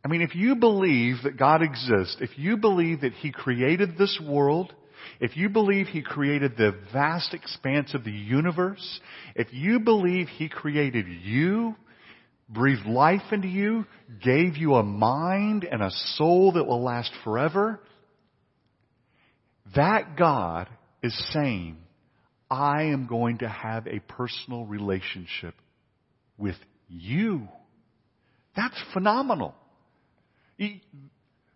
I 0.04 0.08
mean, 0.10 0.20
if 0.20 0.34
you 0.34 0.56
believe 0.56 1.16
that 1.24 1.38
God 1.38 1.62
exists, 1.62 2.18
if 2.20 2.38
you 2.38 2.58
believe 2.58 3.00
that 3.00 3.14
He 3.14 3.32
created 3.32 3.96
this 3.96 4.20
world, 4.22 4.74
if 5.18 5.34
you 5.34 5.48
believe 5.48 5.86
He 5.86 6.02
created 6.02 6.56
the 6.56 6.76
vast 6.92 7.32
expanse 7.32 7.94
of 7.94 8.04
the 8.04 8.12
universe, 8.12 9.00
if 9.34 9.48
you 9.52 9.80
believe 9.80 10.28
He 10.28 10.50
created 10.50 11.06
you, 11.08 11.74
breathed 12.50 12.84
life 12.84 13.22
into 13.32 13.48
you, 13.48 13.86
gave 14.22 14.58
you 14.58 14.74
a 14.74 14.82
mind 14.82 15.64
and 15.64 15.82
a 15.82 15.90
soul 16.16 16.52
that 16.52 16.66
will 16.66 16.82
last 16.82 17.10
forever, 17.24 17.80
that 19.74 20.16
God 20.16 20.68
is 21.02 21.16
saying, 21.32 21.78
I 22.50 22.84
am 22.84 23.06
going 23.06 23.38
to 23.38 23.48
have 23.48 23.86
a 23.86 24.00
personal 24.00 24.64
relationship 24.64 25.54
with 26.38 26.56
you. 26.88 27.48
That's 28.56 28.80
phenomenal. 28.92 29.54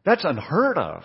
That's 0.05 0.25
unheard 0.25 0.79
of. 0.79 1.03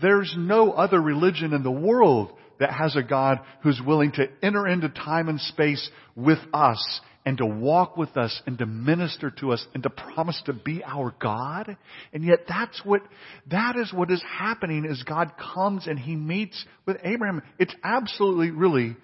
There's 0.00 0.32
no 0.36 0.72
other 0.72 1.00
religion 1.00 1.52
in 1.52 1.62
the 1.62 1.70
world 1.70 2.32
that 2.60 2.72
has 2.72 2.94
a 2.94 3.02
God 3.02 3.40
who's 3.62 3.80
willing 3.84 4.12
to 4.12 4.28
enter 4.42 4.66
into 4.66 4.88
time 4.88 5.28
and 5.28 5.40
space 5.40 5.90
with 6.14 6.38
us 6.52 7.00
and 7.28 7.36
to 7.36 7.44
walk 7.44 7.98
with 7.98 8.16
us 8.16 8.40
and 8.46 8.56
to 8.56 8.64
minister 8.64 9.30
to 9.30 9.52
us 9.52 9.62
and 9.74 9.82
to 9.82 9.90
promise 9.90 10.40
to 10.46 10.54
be 10.54 10.82
our 10.82 11.14
God. 11.20 11.76
And 12.10 12.24
yet 12.24 12.46
that's 12.48 12.80
what, 12.86 13.02
that 13.50 13.76
is 13.76 13.92
what 13.92 14.10
is 14.10 14.22
happening 14.26 14.86
as 14.90 15.02
God 15.02 15.32
comes 15.36 15.86
and 15.86 15.98
He 15.98 16.16
meets 16.16 16.64
with 16.86 16.96
Abraham. 17.04 17.42
It's 17.58 17.74
absolutely, 17.84 18.50
really 18.50 18.96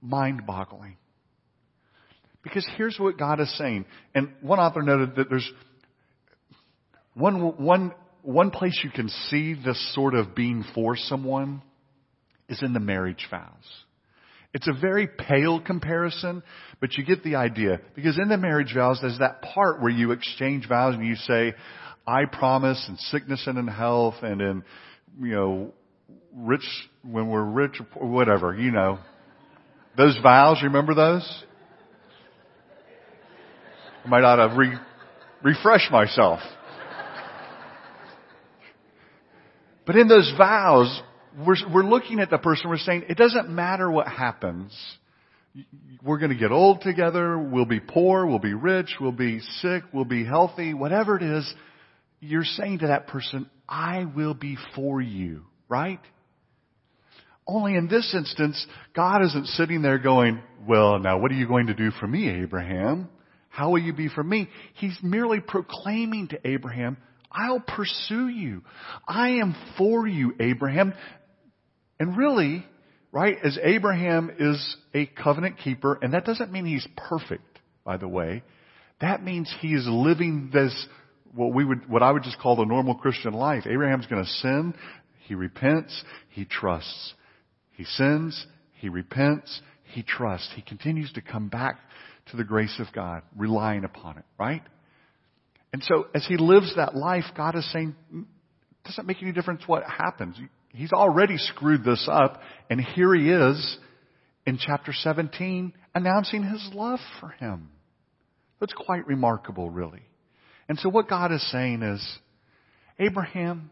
mind 0.00 0.46
boggling. 0.46 0.96
Because 2.44 2.64
here's 2.76 2.96
what 3.00 3.18
God 3.18 3.40
is 3.40 3.52
saying. 3.58 3.84
And 4.14 4.28
one 4.40 4.60
author 4.60 4.80
noted 4.80 5.16
that 5.16 5.28
there's 5.28 5.50
one, 7.14 7.64
one, 7.64 7.94
one 8.22 8.52
place 8.52 8.80
you 8.84 8.90
can 8.90 9.08
see 9.08 9.54
this 9.54 9.92
sort 9.92 10.14
of 10.14 10.36
being 10.36 10.64
for 10.72 10.94
someone 10.96 11.62
is 12.48 12.62
in 12.62 12.72
the 12.72 12.80
marriage 12.80 13.26
vows. 13.28 13.50
It's 14.54 14.68
a 14.68 14.72
very 14.78 15.06
pale 15.06 15.60
comparison, 15.60 16.42
but 16.80 16.96
you 16.96 17.04
get 17.04 17.24
the 17.24 17.36
idea. 17.36 17.80
Because 17.94 18.18
in 18.18 18.28
the 18.28 18.36
marriage 18.36 18.74
vows, 18.74 18.98
there's 19.00 19.18
that 19.18 19.40
part 19.40 19.80
where 19.80 19.90
you 19.90 20.12
exchange 20.12 20.68
vows 20.68 20.94
and 20.94 21.06
you 21.06 21.14
say, 21.16 21.54
I 22.06 22.26
promise 22.26 22.84
in 22.88 22.96
sickness 22.96 23.44
and 23.46 23.56
in 23.56 23.66
health 23.66 24.16
and 24.22 24.40
in, 24.42 24.64
you 25.20 25.34
know, 25.34 25.72
rich, 26.34 26.66
when 27.02 27.28
we're 27.28 27.44
rich 27.44 27.80
or 27.96 28.08
whatever, 28.08 28.54
you 28.54 28.72
know. 28.72 28.98
Those 29.96 30.18
vows, 30.22 30.60
remember 30.62 30.94
those? 30.94 31.44
I 34.04 34.08
might 34.08 34.24
ought 34.24 34.48
to 34.48 34.54
re- 34.56 34.78
refresh 35.42 35.88
myself. 35.90 36.40
But 39.86 39.96
in 39.96 40.08
those 40.08 40.32
vows, 40.36 41.02
we're, 41.38 41.56
we're 41.72 41.84
looking 41.84 42.20
at 42.20 42.30
the 42.30 42.38
person, 42.38 42.68
we're 42.68 42.78
saying, 42.78 43.04
it 43.08 43.16
doesn't 43.16 43.48
matter 43.48 43.90
what 43.90 44.08
happens. 44.08 44.72
We're 46.02 46.18
going 46.18 46.30
to 46.30 46.36
get 46.36 46.50
old 46.50 46.80
together, 46.80 47.38
we'll 47.38 47.66
be 47.66 47.80
poor, 47.80 48.26
we'll 48.26 48.38
be 48.38 48.54
rich, 48.54 48.96
we'll 49.00 49.12
be 49.12 49.40
sick, 49.60 49.82
we'll 49.92 50.04
be 50.04 50.24
healthy, 50.24 50.74
whatever 50.74 51.16
it 51.16 51.22
is, 51.22 51.52
you're 52.20 52.44
saying 52.44 52.80
to 52.80 52.86
that 52.88 53.08
person, 53.08 53.48
I 53.68 54.04
will 54.04 54.34
be 54.34 54.56
for 54.74 55.00
you, 55.00 55.42
right? 55.68 56.00
Only 57.46 57.74
in 57.76 57.88
this 57.88 58.14
instance, 58.16 58.64
God 58.94 59.22
isn't 59.24 59.46
sitting 59.48 59.82
there 59.82 59.98
going, 59.98 60.40
well, 60.66 60.98
now 60.98 61.18
what 61.18 61.30
are 61.30 61.34
you 61.34 61.48
going 61.48 61.66
to 61.66 61.74
do 61.74 61.90
for 61.90 62.06
me, 62.06 62.28
Abraham? 62.28 63.08
How 63.48 63.70
will 63.70 63.80
you 63.80 63.92
be 63.92 64.08
for 64.08 64.22
me? 64.22 64.48
He's 64.74 64.96
merely 65.02 65.40
proclaiming 65.40 66.28
to 66.28 66.38
Abraham, 66.46 66.96
I'll 67.32 67.60
pursue 67.60 68.28
you. 68.28 68.62
I 69.06 69.30
am 69.40 69.56
for 69.78 70.06
you, 70.06 70.34
Abraham. 70.38 70.92
And 72.02 72.16
really, 72.16 72.66
right, 73.12 73.36
as 73.44 73.56
Abraham 73.62 74.28
is 74.36 74.76
a 74.92 75.06
covenant 75.06 75.58
keeper, 75.58 76.00
and 76.02 76.14
that 76.14 76.24
doesn't 76.24 76.50
mean 76.50 76.64
he's 76.64 76.88
perfect, 76.96 77.60
by 77.84 77.96
the 77.96 78.08
way. 78.08 78.42
That 79.00 79.22
means 79.22 79.54
he 79.60 79.68
is 79.68 79.86
living 79.86 80.50
this, 80.52 80.74
what 81.32 81.54
we 81.54 81.64
would, 81.64 81.88
what 81.88 82.02
I 82.02 82.10
would 82.10 82.24
just 82.24 82.40
call 82.40 82.56
the 82.56 82.64
normal 82.64 82.96
Christian 82.96 83.34
life. 83.34 83.68
Abraham's 83.68 84.06
going 84.06 84.24
to 84.24 84.28
sin. 84.28 84.74
He 85.28 85.36
repents. 85.36 86.02
He 86.30 86.44
trusts. 86.44 87.14
He 87.70 87.84
sins, 87.84 88.48
he 88.80 88.88
repents, 88.88 89.62
he 89.94 90.02
trusts. 90.02 90.50
He 90.56 90.62
continues 90.62 91.12
to 91.12 91.20
come 91.20 91.46
back 91.46 91.78
to 92.32 92.36
the 92.36 92.42
grace 92.42 92.80
of 92.80 92.92
God, 92.92 93.22
relying 93.36 93.84
upon 93.84 94.18
it, 94.18 94.24
right? 94.40 94.62
And 95.72 95.84
so 95.84 96.08
as 96.16 96.26
he 96.26 96.36
lives 96.36 96.74
that 96.74 96.96
life, 96.96 97.26
God 97.36 97.54
is 97.54 97.70
saying, 97.70 97.94
"Mm, 98.12 98.24
doesn't 98.84 99.06
make 99.06 99.22
any 99.22 99.30
difference 99.30 99.68
what 99.68 99.84
happens. 99.84 100.36
He's 100.72 100.92
already 100.92 101.36
screwed 101.36 101.84
this 101.84 102.08
up, 102.10 102.40
and 102.70 102.80
here 102.80 103.14
he 103.14 103.30
is 103.30 103.78
in 104.46 104.58
chapter 104.58 104.92
17 104.92 105.72
announcing 105.94 106.42
his 106.42 106.70
love 106.72 106.98
for 107.20 107.28
him. 107.28 107.70
That's 108.58 108.72
quite 108.72 109.06
remarkable, 109.06 109.70
really. 109.70 110.02
And 110.68 110.78
so 110.78 110.88
what 110.88 111.08
God 111.08 111.32
is 111.32 111.50
saying 111.50 111.82
is, 111.82 112.18
Abraham, 112.98 113.70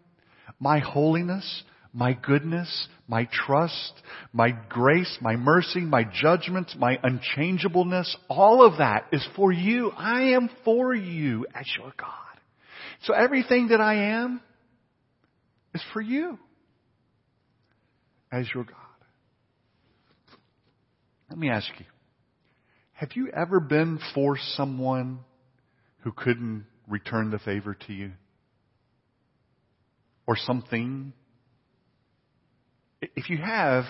my 0.58 0.80
holiness, 0.80 1.62
my 1.92 2.12
goodness, 2.12 2.88
my 3.08 3.28
trust, 3.32 3.92
my 4.32 4.50
grace, 4.68 5.18
my 5.20 5.36
mercy, 5.36 5.80
my 5.80 6.04
judgments, 6.04 6.74
my 6.78 6.98
unchangeableness, 7.02 8.14
all 8.28 8.64
of 8.64 8.78
that 8.78 9.06
is 9.12 9.26
for 9.36 9.50
you. 9.52 9.90
I 9.96 10.34
am 10.34 10.50
for 10.64 10.94
you 10.94 11.46
as 11.54 11.66
your 11.78 11.92
God. 11.96 12.08
So 13.02 13.14
everything 13.14 13.68
that 13.68 13.80
I 13.80 13.94
am 14.12 14.40
is 15.74 15.82
for 15.94 16.02
you 16.02 16.38
as 18.32 18.46
your 18.54 18.64
God. 18.64 18.76
Let 21.28 21.38
me 21.38 21.48
ask 21.48 21.68
you, 21.78 21.86
have 22.92 23.10
you 23.14 23.28
ever 23.28 23.60
been 23.60 23.98
for 24.14 24.36
someone 24.56 25.20
who 26.00 26.12
couldn't 26.12 26.66
return 26.88 27.30
the 27.30 27.38
favor 27.38 27.76
to 27.86 27.92
you? 27.92 28.12
Or 30.26 30.36
something? 30.36 31.12
If 33.00 33.30
you 33.30 33.38
have, 33.38 33.84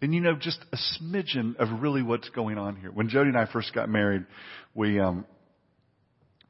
then 0.00 0.12
you 0.12 0.20
know 0.20 0.34
just 0.34 0.58
a 0.72 0.76
smidgen 0.76 1.56
of 1.56 1.80
really 1.80 2.02
what's 2.02 2.28
going 2.30 2.58
on 2.58 2.76
here. 2.76 2.90
When 2.90 3.08
Jody 3.08 3.28
and 3.28 3.38
I 3.38 3.46
first 3.50 3.74
got 3.74 3.88
married, 3.88 4.26
we, 4.74 5.00
um, 5.00 5.24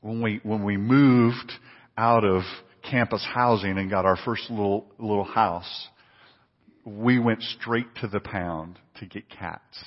when 0.01 0.23
we, 0.23 0.41
when 0.43 0.65
we 0.65 0.77
moved 0.77 1.53
out 1.97 2.25
of 2.25 2.43
campus 2.91 3.25
housing 3.35 3.79
and 3.79 3.91
got 3.91 4.05
our 4.05 4.17
first 4.25 4.51
little, 4.51 4.87
little 4.99 5.25
house, 5.25 5.89
we 6.99 7.19
went 7.19 7.43
straight 7.43 7.87
to 8.01 8.09
the 8.09 8.21
pound 8.21 8.79
to 8.99 9.07
get 9.07 9.29
cats. 9.29 9.85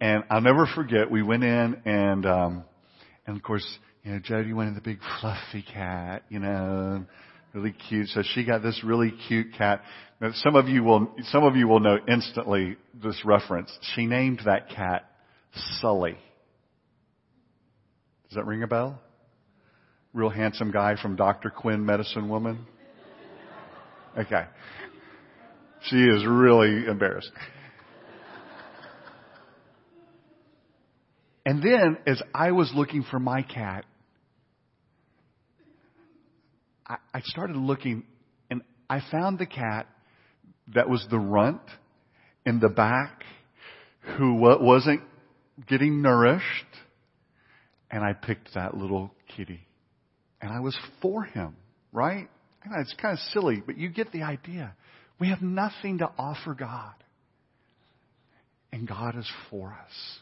And 0.00 0.24
I'll 0.30 0.40
never 0.40 0.66
forget, 0.66 1.10
we 1.10 1.22
went 1.22 1.44
in 1.44 1.80
and, 1.84 2.26
um, 2.26 2.64
and 3.26 3.36
of 3.36 3.42
course, 3.42 3.66
you 4.02 4.12
know, 4.12 4.18
Jody 4.18 4.52
wanted 4.52 4.76
the 4.76 4.80
big 4.80 4.98
fluffy 5.20 5.62
cat, 5.62 6.24
you 6.28 6.38
know, 6.38 7.04
really 7.54 7.72
cute. 7.88 8.08
So 8.08 8.22
she 8.34 8.44
got 8.44 8.62
this 8.62 8.82
really 8.84 9.12
cute 9.28 9.54
cat. 9.56 9.82
Now, 10.20 10.30
some 10.34 10.56
of 10.56 10.68
you 10.68 10.82
will, 10.84 11.14
some 11.24 11.44
of 11.44 11.56
you 11.56 11.68
will 11.68 11.80
know 11.80 11.98
instantly 12.06 12.76
this 13.02 13.22
reference. 13.24 13.76
She 13.94 14.06
named 14.06 14.42
that 14.44 14.68
cat 14.68 15.10
Sully. 15.80 16.18
Does 18.28 18.36
that 18.36 18.46
ring 18.46 18.62
a 18.62 18.66
bell? 18.66 19.00
Real 20.12 20.28
handsome 20.28 20.70
guy 20.70 20.96
from 21.00 21.16
Dr. 21.16 21.50
Quinn, 21.50 21.86
Medicine 21.86 22.28
Woman. 22.28 22.66
Okay. 24.16 24.44
She 25.84 25.96
is 25.96 26.24
really 26.26 26.86
embarrassed. 26.86 27.30
And 31.46 31.62
then, 31.62 31.98
as 32.06 32.22
I 32.34 32.52
was 32.52 32.72
looking 32.74 33.04
for 33.10 33.18
my 33.18 33.42
cat, 33.42 33.84
I, 36.86 36.96
I 37.12 37.20
started 37.20 37.56
looking 37.56 38.04
and 38.50 38.62
I 38.88 39.02
found 39.10 39.38
the 39.38 39.46
cat 39.46 39.86
that 40.74 40.88
was 40.88 41.06
the 41.10 41.18
runt 41.18 41.60
in 42.46 42.60
the 42.60 42.70
back 42.70 43.24
who 44.16 44.36
wasn't 44.36 45.02
getting 45.68 46.00
nourished. 46.00 46.44
And 47.90 48.02
I 48.02 48.14
picked 48.14 48.54
that 48.54 48.74
little 48.74 49.14
kitty. 49.36 49.66
And 50.40 50.50
I 50.50 50.60
was 50.60 50.76
for 51.02 51.24
him, 51.24 51.56
right? 51.92 52.28
And 52.64 52.80
it's 52.80 52.94
kind 52.94 53.12
of 53.12 53.18
silly, 53.32 53.62
but 53.64 53.76
you 53.76 53.90
get 53.90 54.12
the 54.12 54.22
idea. 54.22 54.74
We 55.18 55.28
have 55.28 55.42
nothing 55.42 55.98
to 55.98 56.10
offer 56.18 56.54
God. 56.54 56.94
And 58.72 58.88
God 58.88 59.16
is 59.16 59.30
for 59.50 59.68
us. 59.68 60.18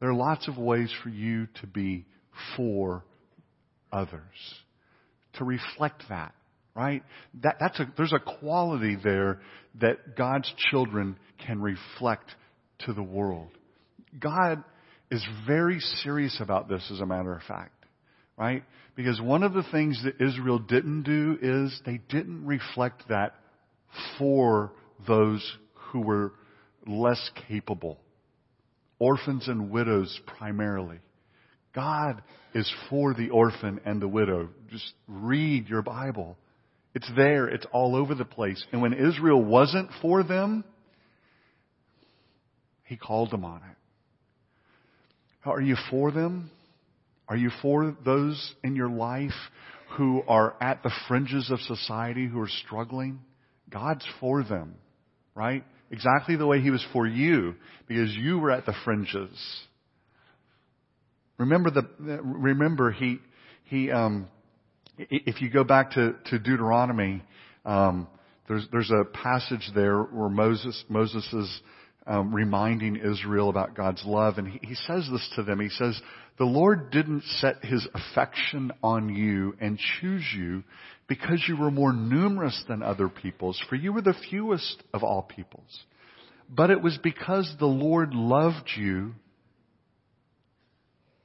There 0.00 0.10
are 0.10 0.14
lots 0.14 0.46
of 0.46 0.58
ways 0.58 0.92
for 1.02 1.08
you 1.08 1.48
to 1.60 1.66
be 1.66 2.04
for 2.56 3.04
others, 3.90 4.20
to 5.34 5.44
reflect 5.44 6.04
that, 6.08 6.34
right? 6.74 7.02
That, 7.42 7.56
that's 7.58 7.80
a, 7.80 7.92
there's 7.96 8.12
a 8.12 8.38
quality 8.38 8.96
there 9.02 9.40
that 9.80 10.16
God's 10.16 10.52
children 10.70 11.16
can 11.44 11.60
reflect 11.60 12.30
to 12.80 12.92
the 12.92 13.02
world. 13.02 13.48
God 14.20 14.62
is 15.10 15.24
very 15.46 15.80
serious 15.80 16.38
about 16.40 16.68
this, 16.68 16.88
as 16.92 17.00
a 17.00 17.06
matter 17.06 17.34
of 17.34 17.42
fact, 17.42 17.72
right? 18.38 18.62
Because 18.94 19.20
one 19.20 19.42
of 19.42 19.52
the 19.52 19.64
things 19.70 20.02
that 20.04 20.24
Israel 20.24 20.58
didn't 20.58 21.02
do 21.02 21.38
is 21.40 21.80
they 21.84 22.00
didn't 22.08 22.46
reflect 22.46 23.08
that 23.08 23.34
for 24.18 24.72
those 25.06 25.56
who 25.92 26.00
were 26.00 26.32
less 26.86 27.30
capable 27.48 27.98
orphans 28.98 29.46
and 29.46 29.70
widows 29.70 30.18
primarily. 30.38 30.98
God 31.74 32.22
is 32.54 32.70
for 32.90 33.14
the 33.14 33.30
orphan 33.30 33.80
and 33.84 34.02
the 34.02 34.08
widow. 34.08 34.48
Just 34.70 34.92
read 35.06 35.68
your 35.68 35.82
Bible. 35.82 36.36
It's 36.94 37.10
there. 37.14 37.46
It's 37.46 37.66
all 37.72 37.94
over 37.94 38.14
the 38.14 38.24
place. 38.24 38.64
And 38.72 38.82
when 38.82 38.94
Israel 38.94 39.42
wasn't 39.42 39.90
for 40.02 40.24
them, 40.24 40.64
He 42.84 42.96
called 42.96 43.30
them 43.30 43.44
on 43.44 43.58
it. 43.58 43.76
Are 45.48 45.60
you 45.60 45.76
for 45.90 46.10
them? 46.10 46.50
Are 47.28 47.36
you 47.36 47.50
for 47.60 47.96
those 48.04 48.54
in 48.64 48.74
your 48.74 48.88
life 48.88 49.32
who 49.96 50.22
are 50.26 50.54
at 50.60 50.82
the 50.82 50.92
fringes 51.06 51.50
of 51.50 51.60
society 51.60 52.26
who 52.26 52.40
are 52.40 52.48
struggling? 52.66 53.20
God's 53.70 54.06
for 54.18 54.42
them, 54.42 54.74
right? 55.34 55.64
Exactly 55.90 56.36
the 56.36 56.46
way 56.46 56.60
He 56.60 56.70
was 56.70 56.84
for 56.92 57.06
you, 57.06 57.54
because 57.86 58.14
you 58.14 58.38
were 58.38 58.50
at 58.50 58.66
the 58.66 58.74
fringes. 58.84 59.30
Remember 61.38 61.70
the, 61.70 61.82
remember 62.22 62.90
He, 62.90 63.18
He, 63.64 63.90
um, 63.90 64.28
if 64.98 65.40
you 65.40 65.50
go 65.50 65.64
back 65.64 65.92
to, 65.92 66.14
to 66.26 66.38
Deuteronomy, 66.38 67.22
um, 67.64 68.08
there's, 68.48 68.66
there's 68.72 68.90
a 68.90 69.04
passage 69.04 69.70
there 69.74 70.02
where 70.02 70.30
Moses, 70.30 70.82
Moses 70.88 71.26
is, 71.32 71.60
um, 72.08 72.34
reminding 72.34 72.96
Israel 72.96 73.50
about 73.50 73.76
God's 73.76 74.02
love, 74.04 74.38
and 74.38 74.48
he, 74.48 74.58
he 74.62 74.74
says 74.74 75.08
this 75.10 75.30
to 75.36 75.42
them. 75.42 75.60
He 75.60 75.68
says, 75.68 76.00
"The 76.38 76.44
Lord 76.44 76.90
didn't 76.90 77.22
set 77.40 77.64
His 77.64 77.86
affection 77.94 78.72
on 78.82 79.14
you 79.14 79.54
and 79.60 79.78
choose 80.00 80.24
you 80.34 80.64
because 81.06 81.44
you 81.46 81.56
were 81.56 81.70
more 81.70 81.92
numerous 81.92 82.64
than 82.66 82.82
other 82.82 83.08
peoples, 83.08 83.60
for 83.68 83.76
you 83.76 83.92
were 83.92 84.02
the 84.02 84.16
fewest 84.30 84.82
of 84.92 85.04
all 85.04 85.22
peoples. 85.22 85.84
But 86.48 86.70
it 86.70 86.82
was 86.82 86.98
because 87.02 87.54
the 87.58 87.66
Lord 87.66 88.14
loved 88.14 88.70
you. 88.76 89.14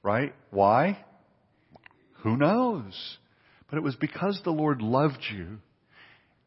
Right? 0.04 0.34
Why? 0.52 1.04
Who 2.24 2.36
knows? 2.36 3.18
But 3.70 3.78
it 3.78 3.84
was 3.84 3.96
because 3.96 4.40
the 4.44 4.52
Lord 4.52 4.82
loved 4.82 5.24
you 5.34 5.60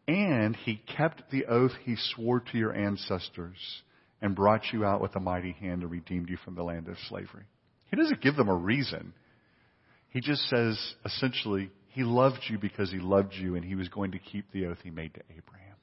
and 0.08 0.54
He 0.56 0.80
kept 0.96 1.30
the 1.30 1.46
oath 1.46 1.72
He 1.84 1.96
swore 2.14 2.40
to 2.40 2.58
your 2.58 2.74
ancestors 2.74 3.56
and 4.22 4.34
brought 4.34 4.72
you 4.72 4.84
out 4.84 5.00
with 5.00 5.14
a 5.16 5.20
mighty 5.20 5.52
hand 5.52 5.82
and 5.82 5.90
redeemed 5.90 6.28
you 6.28 6.36
from 6.44 6.54
the 6.54 6.62
land 6.62 6.88
of 6.88 6.96
slavery. 7.08 7.44
He 7.90 7.96
doesn't 7.96 8.22
give 8.22 8.36
them 8.36 8.48
a 8.48 8.54
reason. 8.54 9.12
He 10.08 10.20
just 10.20 10.48
says, 10.48 10.78
essentially, 11.04 11.70
he 11.90 12.02
loved 12.02 12.40
you 12.48 12.58
because 12.58 12.90
he 12.90 12.98
loved 12.98 13.34
you 13.34 13.54
and 13.54 13.64
he 13.64 13.74
was 13.74 13.88
going 13.88 14.12
to 14.12 14.18
keep 14.18 14.50
the 14.52 14.66
oath 14.66 14.78
he 14.82 14.90
made 14.90 15.14
to 15.14 15.20
Abraham. 15.30 15.76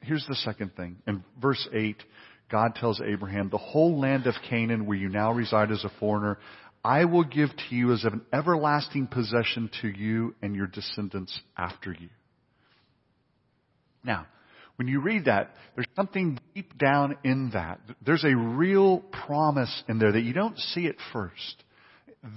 Here's 0.00 0.26
the 0.28 0.36
second 0.36 0.74
thing. 0.76 0.96
In 1.06 1.24
verse 1.40 1.68
8, 1.72 2.02
God 2.50 2.74
tells 2.76 3.00
Abraham, 3.00 3.50
the 3.50 3.58
whole 3.58 4.00
land 4.00 4.26
of 4.26 4.34
Canaan 4.48 4.86
where 4.86 4.96
you 4.96 5.08
now 5.08 5.32
reside 5.32 5.70
as 5.70 5.84
a 5.84 5.90
foreigner, 6.00 6.38
I 6.84 7.04
will 7.04 7.24
give 7.24 7.50
to 7.50 7.74
you 7.74 7.92
as 7.92 8.04
an 8.04 8.22
everlasting 8.32 9.08
possession 9.08 9.70
to 9.82 9.88
you 9.88 10.34
and 10.40 10.54
your 10.54 10.66
descendants 10.66 11.38
after 11.56 11.92
you. 11.92 12.08
Now, 14.04 14.26
when 14.78 14.88
you 14.88 15.00
read 15.00 15.26
that, 15.26 15.50
there's 15.74 15.88
something 15.96 16.38
deep 16.54 16.78
down 16.78 17.16
in 17.24 17.50
that. 17.52 17.80
There's 18.04 18.24
a 18.24 18.36
real 18.36 19.00
promise 19.00 19.82
in 19.88 19.98
there 19.98 20.12
that 20.12 20.22
you 20.22 20.32
don't 20.32 20.58
see 20.58 20.86
at 20.86 20.96
first 21.12 21.64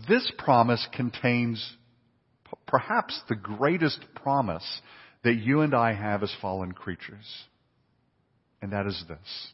this 0.08 0.32
promise 0.38 0.86
contains 0.93 1.75
perhaps 2.67 3.19
the 3.27 3.36
greatest 3.36 3.99
promise 4.15 4.82
that 5.23 5.36
you 5.36 5.62
and 5.62 5.73
I 5.73 5.93
have 5.93 6.23
as 6.23 6.34
fallen 6.41 6.71
creatures. 6.71 7.25
And 8.62 8.73
that 8.73 8.86
is 8.86 9.04
this. 9.08 9.47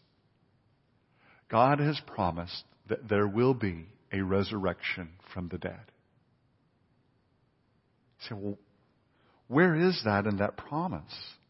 God 1.50 1.80
has 1.80 2.00
promised 2.06 2.64
that 2.90 3.08
there 3.08 3.28
will 3.28 3.54
be 3.54 3.86
a 4.12 4.22
resurrection 4.22 5.10
from 5.34 5.48
the 5.50 5.58
dead. 5.58 5.80
You 8.20 8.30
say, 8.30 8.36
well, 8.36 8.58
Where 9.48 9.76
is 9.76 10.02
that 10.06 10.26
in 10.26 10.38
that 10.38 10.58
promise? 10.58 11.04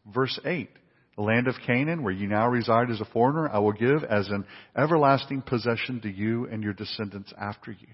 Verse 0.06 0.38
8. 0.44 0.70
The 1.18 1.24
land 1.24 1.48
of 1.48 1.56
Canaan, 1.66 2.04
where 2.04 2.12
you 2.12 2.28
now 2.28 2.46
reside 2.46 2.90
as 2.92 3.00
a 3.00 3.04
foreigner, 3.04 3.50
I 3.52 3.58
will 3.58 3.72
give 3.72 4.04
as 4.04 4.28
an 4.28 4.44
everlasting 4.76 5.42
possession 5.42 6.00
to 6.02 6.08
you 6.08 6.46
and 6.46 6.62
your 6.62 6.74
descendants 6.74 7.32
after 7.36 7.72
you. 7.72 7.88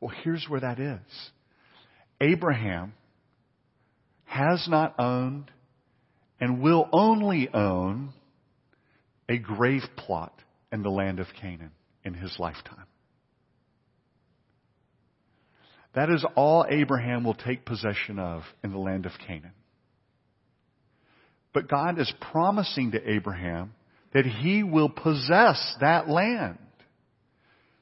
Well, 0.00 0.14
here's 0.24 0.46
where 0.48 0.60
that 0.60 0.80
is. 0.80 1.30
Abraham 2.18 2.94
has 4.24 4.66
not 4.70 4.94
owned 4.98 5.50
and 6.40 6.62
will 6.62 6.88
only 6.92 7.50
own 7.52 8.14
a 9.28 9.36
grave 9.36 9.82
plot 9.96 10.32
in 10.72 10.82
the 10.82 10.88
land 10.88 11.20
of 11.20 11.26
Canaan 11.38 11.72
in 12.04 12.14
his 12.14 12.34
lifetime. 12.38 12.86
That 15.94 16.08
is 16.08 16.24
all 16.36 16.64
Abraham 16.70 17.22
will 17.22 17.34
take 17.34 17.66
possession 17.66 18.18
of 18.18 18.44
in 18.64 18.72
the 18.72 18.78
land 18.78 19.04
of 19.04 19.12
Canaan. 19.26 19.52
But 21.56 21.68
God 21.68 21.98
is 21.98 22.12
promising 22.32 22.90
to 22.90 23.10
Abraham 23.10 23.72
that 24.12 24.26
he 24.26 24.62
will 24.62 24.90
possess 24.90 25.74
that 25.80 26.06
land. 26.06 26.58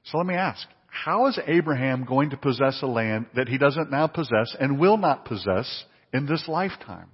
So 0.05 0.19
let 0.19 0.29
me 0.29 0.35
ask, 0.35 0.65
how 0.87 1.27
is 1.27 1.41
Abraham 1.45 2.05
going 2.05 2.31
to 2.31 2.37
possess 2.37 2.79
a 2.83 2.87
land 2.87 3.27
that 3.35 3.49
he 3.49 3.59
doesn't 3.59 3.91
now 3.91 4.07
possess 4.07 4.55
and 4.61 4.79
will 4.79 4.97
not 4.97 5.25
possess 5.25 5.85
in 6.13 6.25
this 6.25 6.45
lifetime? 6.47 7.09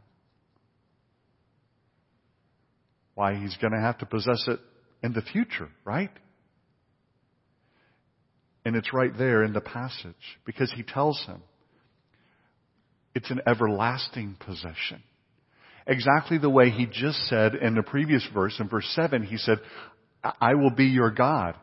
Why, 3.14 3.36
he's 3.36 3.56
going 3.56 3.72
to 3.72 3.80
have 3.80 3.96
to 4.00 4.04
possess 4.04 4.46
it 4.46 4.60
in 5.02 5.14
the 5.14 5.22
future, 5.22 5.70
right? 5.86 6.12
And 8.66 8.76
it's 8.76 8.92
right 8.92 9.16
there 9.16 9.44
in 9.44 9.54
the 9.54 9.62
passage 9.62 10.12
because 10.44 10.70
he 10.70 10.82
tells 10.82 11.24
him 11.24 11.40
it's 13.14 13.30
an 13.30 13.40
everlasting 13.46 14.36
possession 14.38 15.02
exactly 15.86 16.38
the 16.38 16.50
way 16.50 16.70
he 16.70 16.86
just 16.86 17.18
said 17.26 17.54
in 17.54 17.74
the 17.74 17.82
previous 17.82 18.26
verse. 18.32 18.56
In 18.60 18.68
verse 18.68 18.90
7, 18.94 19.22
he 19.24 19.36
said, 19.36 19.58
I 20.22 20.54
will 20.54 20.70
be 20.70 20.86
your 20.86 21.10
God. 21.10 21.56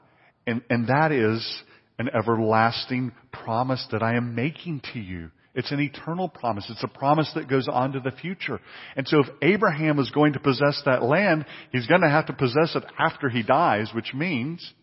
And, 0.45 0.61
and 0.69 0.87
that 0.87 1.11
is 1.11 1.63
an 1.99 2.09
everlasting 2.13 3.11
promise 3.31 3.85
that 3.91 4.03
I 4.03 4.15
am 4.15 4.35
making 4.35 4.81
to 4.93 4.99
you. 4.99 5.31
It's 5.55 5.71
an 5.71 5.79
eternal 5.79 6.29
promise. 6.29 6.67
It's 6.69 6.83
a 6.83 6.87
promise 6.87 7.31
that 7.33 7.49
goes 7.49 7.67
on 7.67 7.93
to 7.93 7.99
the 7.99 8.11
future. 8.11 8.59
And 8.95 9.07
so 9.07 9.21
if 9.21 9.27
Abraham 9.41 9.97
is 9.97 10.11
going 10.11 10.33
to 10.33 10.39
possess 10.39 10.81
that 10.85 11.01
land, 11.01 11.45
he's 11.71 11.87
going 11.87 12.01
to 12.01 12.09
have 12.09 12.27
to 12.27 12.33
possess 12.33 12.75
it 12.75 12.83
after 12.99 13.27
he 13.27 13.41
dies, 13.41 13.89
which 13.93 14.13
means 14.13 14.73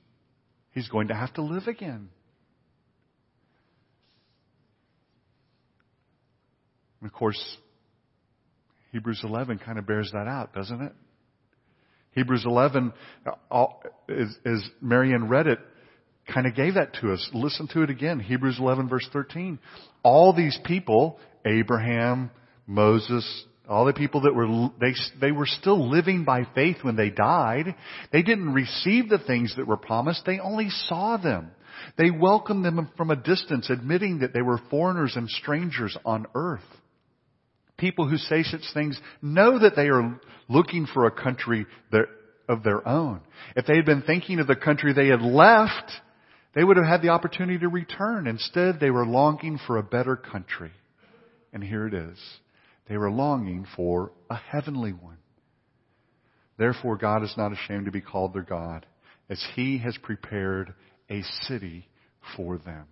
he's 0.72 0.88
going 0.88 1.08
to 1.08 1.14
have 1.14 1.32
to 1.34 1.42
live 1.42 1.68
again. 1.68 2.08
And 7.00 7.08
of 7.08 7.12
course, 7.12 7.40
Hebrews 8.94 9.22
11 9.24 9.58
kind 9.58 9.76
of 9.76 9.88
bears 9.88 10.08
that 10.12 10.28
out, 10.28 10.54
doesn't 10.54 10.80
it? 10.80 10.92
Hebrews 12.12 12.44
11, 12.46 12.92
uh, 13.50 13.64
as, 14.08 14.62
Marianne 14.80 15.28
read 15.28 15.48
it, 15.48 15.58
kind 16.32 16.46
of 16.46 16.54
gave 16.54 16.74
that 16.74 16.94
to 17.00 17.12
us. 17.12 17.28
Listen 17.34 17.66
to 17.72 17.82
it 17.82 17.90
again. 17.90 18.20
Hebrews 18.20 18.58
11 18.60 18.88
verse 18.88 19.08
13. 19.12 19.58
All 20.04 20.32
these 20.32 20.56
people, 20.64 21.18
Abraham, 21.44 22.30
Moses, 22.68 23.44
all 23.68 23.84
the 23.84 23.92
people 23.92 24.20
that 24.20 24.32
were, 24.32 24.70
they, 24.80 24.94
they 25.20 25.32
were 25.32 25.46
still 25.46 25.90
living 25.90 26.22
by 26.22 26.46
faith 26.54 26.76
when 26.82 26.94
they 26.94 27.10
died. 27.10 27.74
They 28.12 28.22
didn't 28.22 28.52
receive 28.52 29.08
the 29.08 29.18
things 29.18 29.56
that 29.56 29.66
were 29.66 29.76
promised. 29.76 30.22
They 30.24 30.38
only 30.38 30.68
saw 30.70 31.16
them. 31.16 31.50
They 31.98 32.12
welcomed 32.12 32.64
them 32.64 32.92
from 32.96 33.10
a 33.10 33.16
distance, 33.16 33.70
admitting 33.70 34.20
that 34.20 34.32
they 34.32 34.42
were 34.42 34.60
foreigners 34.70 35.14
and 35.16 35.28
strangers 35.28 35.96
on 36.04 36.26
earth 36.36 36.62
people 37.76 38.08
who 38.08 38.16
say 38.16 38.42
such 38.42 38.62
things 38.72 38.98
know 39.20 39.58
that 39.58 39.76
they 39.76 39.88
are 39.88 40.20
looking 40.48 40.86
for 40.86 41.06
a 41.06 41.10
country 41.10 41.66
of 42.48 42.62
their 42.62 42.86
own. 42.86 43.20
If 43.56 43.66
they 43.66 43.76
had 43.76 43.86
been 43.86 44.02
thinking 44.02 44.38
of 44.40 44.46
the 44.46 44.56
country 44.56 44.92
they 44.92 45.08
had 45.08 45.22
left, 45.22 45.90
they 46.54 46.62
would 46.62 46.76
have 46.76 46.86
had 46.86 47.02
the 47.02 47.08
opportunity 47.08 47.58
to 47.58 47.68
return. 47.68 48.26
Instead, 48.26 48.78
they 48.78 48.90
were 48.90 49.06
longing 49.06 49.58
for 49.66 49.76
a 49.76 49.82
better 49.82 50.16
country. 50.16 50.70
And 51.52 51.62
here 51.62 51.86
it 51.86 51.94
is. 51.94 52.18
They 52.88 52.96
were 52.96 53.10
longing 53.10 53.66
for 53.76 54.12
a 54.28 54.36
heavenly 54.36 54.92
one. 54.92 55.18
Therefore, 56.56 56.96
God 56.96 57.24
is 57.24 57.34
not 57.36 57.52
ashamed 57.52 57.86
to 57.86 57.90
be 57.90 58.00
called 58.00 58.34
their 58.34 58.42
God, 58.42 58.86
as 59.28 59.44
He 59.56 59.78
has 59.78 59.96
prepared 60.02 60.74
a 61.10 61.22
city 61.42 61.88
for 62.36 62.58
them. 62.58 62.86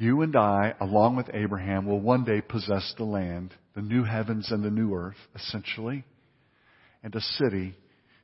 You 0.00 0.22
and 0.22 0.34
I, 0.34 0.72
along 0.80 1.16
with 1.16 1.28
Abraham, 1.34 1.84
will 1.84 2.00
one 2.00 2.24
day 2.24 2.40
possess 2.40 2.94
the 2.96 3.04
land, 3.04 3.52
the 3.74 3.82
new 3.82 4.02
heavens 4.02 4.50
and 4.50 4.64
the 4.64 4.70
new 4.70 4.94
earth, 4.94 5.18
essentially, 5.36 6.04
and 7.02 7.14
a 7.14 7.20
city 7.20 7.74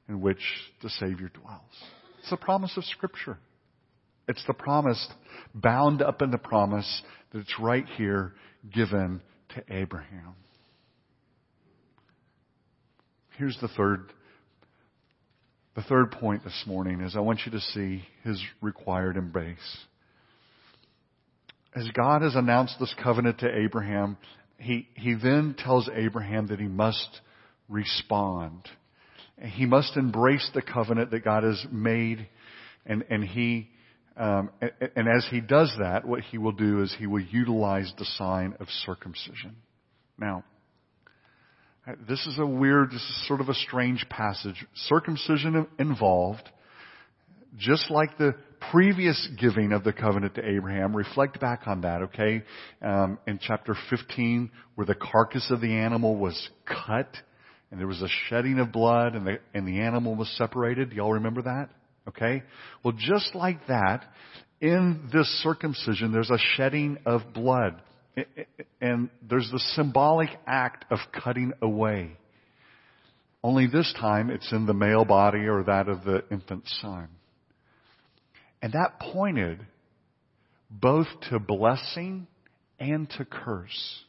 in 0.08 0.22
which 0.22 0.40
the 0.82 0.88
Savior 0.88 1.28
dwells. 1.28 1.60
It's 2.20 2.30
the 2.30 2.38
promise 2.38 2.74
of 2.78 2.84
Scripture. 2.84 3.36
It's 4.26 4.42
the 4.46 4.54
promise 4.54 5.06
bound 5.54 6.00
up 6.00 6.22
in 6.22 6.30
the 6.30 6.38
promise 6.38 7.02
that 7.32 7.40
it's 7.40 7.60
right 7.60 7.84
here 7.98 8.32
given 8.72 9.20
to 9.54 9.62
Abraham. 9.68 10.34
Here's 13.36 13.58
the 13.60 13.68
third 13.68 14.14
the 15.74 15.82
third 15.82 16.10
point 16.10 16.42
this 16.42 16.64
morning 16.66 17.02
is 17.02 17.14
I 17.14 17.20
want 17.20 17.40
you 17.44 17.52
to 17.52 17.60
see 17.60 18.02
his 18.24 18.42
required 18.62 19.18
embrace 19.18 19.58
as 21.76 21.86
God 21.94 22.22
has 22.22 22.34
announced 22.34 22.76
this 22.80 22.94
covenant 23.02 23.40
to 23.40 23.54
Abraham, 23.54 24.16
he, 24.58 24.88
he 24.94 25.14
then 25.14 25.54
tells 25.58 25.88
Abraham 25.94 26.46
that 26.46 26.58
he 26.58 26.66
must 26.66 27.20
respond. 27.68 28.62
He 29.38 29.66
must 29.66 29.96
embrace 29.96 30.50
the 30.54 30.62
covenant 30.62 31.10
that 31.10 31.22
God 31.22 31.42
has 31.42 31.62
made, 31.70 32.26
and, 32.86 33.04
and 33.10 33.22
he, 33.22 33.68
um, 34.16 34.50
and, 34.62 34.72
and 34.96 35.08
as 35.08 35.26
he 35.30 35.42
does 35.42 35.70
that, 35.78 36.08
what 36.08 36.22
he 36.22 36.38
will 36.38 36.52
do 36.52 36.82
is 36.82 36.94
he 36.98 37.06
will 37.06 37.20
utilize 37.20 37.92
the 37.98 38.06
sign 38.06 38.54
of 38.58 38.68
circumcision. 38.86 39.56
Now, 40.18 40.44
this 42.08 42.26
is 42.26 42.38
a 42.38 42.46
weird, 42.46 42.88
this 42.88 43.02
is 43.02 43.28
sort 43.28 43.42
of 43.42 43.50
a 43.50 43.54
strange 43.54 44.06
passage. 44.08 44.66
Circumcision 44.74 45.66
involved, 45.78 46.48
just 47.58 47.90
like 47.90 48.16
the 48.16 48.34
previous 48.70 49.28
giving 49.38 49.72
of 49.72 49.84
the 49.84 49.92
covenant 49.92 50.34
to 50.36 50.48
Abraham, 50.48 50.94
reflect 50.94 51.40
back 51.40 51.62
on 51.66 51.82
that, 51.82 52.02
okay? 52.02 52.42
Um, 52.82 53.18
in 53.26 53.38
chapter 53.40 53.76
15, 53.90 54.50
where 54.74 54.86
the 54.86 54.94
carcass 54.94 55.50
of 55.50 55.60
the 55.60 55.74
animal 55.74 56.16
was 56.16 56.48
cut, 56.64 57.08
and 57.70 57.80
there 57.80 57.86
was 57.86 58.02
a 58.02 58.08
shedding 58.28 58.58
of 58.58 58.72
blood, 58.72 59.14
and 59.14 59.26
the, 59.26 59.38
and 59.54 59.66
the 59.66 59.80
animal 59.80 60.14
was 60.14 60.28
separated. 60.36 60.92
Y'all 60.92 61.14
remember 61.14 61.42
that? 61.42 61.70
Okay? 62.08 62.42
Well, 62.84 62.94
just 62.96 63.34
like 63.34 63.66
that, 63.66 64.04
in 64.60 65.08
this 65.12 65.26
circumcision, 65.42 66.12
there's 66.12 66.30
a 66.30 66.38
shedding 66.56 66.98
of 67.04 67.22
blood. 67.34 67.82
And 68.80 69.10
there's 69.22 69.50
the 69.50 69.58
symbolic 69.74 70.30
act 70.46 70.86
of 70.90 70.98
cutting 71.12 71.52
away. 71.60 72.16
Only 73.42 73.66
this 73.66 73.92
time 74.00 74.30
it's 74.30 74.50
in 74.52 74.66
the 74.66 74.72
male 74.72 75.04
body 75.04 75.46
or 75.46 75.62
that 75.64 75.88
of 75.88 76.04
the 76.04 76.24
infant 76.30 76.64
son. 76.80 77.08
And 78.66 78.72
that 78.72 78.98
pointed 78.98 79.64
both 80.68 81.06
to 81.30 81.38
blessing 81.38 82.26
and 82.80 83.08
to 83.10 83.24
curse. 83.24 84.00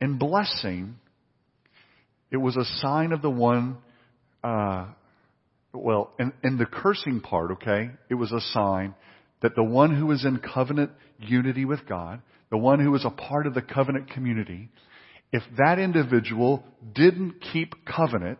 In 0.00 0.18
blessing, 0.18 0.94
it 2.30 2.36
was 2.36 2.56
a 2.56 2.64
sign 2.80 3.10
of 3.10 3.22
the 3.22 3.28
one, 3.30 3.78
uh, 4.44 4.86
well, 5.72 6.12
in, 6.20 6.32
in 6.44 6.58
the 6.58 6.66
cursing 6.66 7.22
part, 7.22 7.50
okay, 7.54 7.90
it 8.08 8.14
was 8.14 8.30
a 8.30 8.40
sign 8.52 8.94
that 9.42 9.56
the 9.56 9.64
one 9.64 9.96
who 9.96 10.06
was 10.06 10.24
in 10.24 10.38
covenant 10.38 10.92
unity 11.18 11.64
with 11.64 11.88
God, 11.88 12.22
the 12.50 12.56
one 12.56 12.78
who 12.78 12.92
was 12.92 13.04
a 13.04 13.10
part 13.10 13.48
of 13.48 13.54
the 13.54 13.62
covenant 13.62 14.12
community, 14.12 14.68
if 15.32 15.42
that 15.56 15.80
individual 15.80 16.62
didn't 16.94 17.40
keep 17.52 17.74
covenant, 17.84 18.38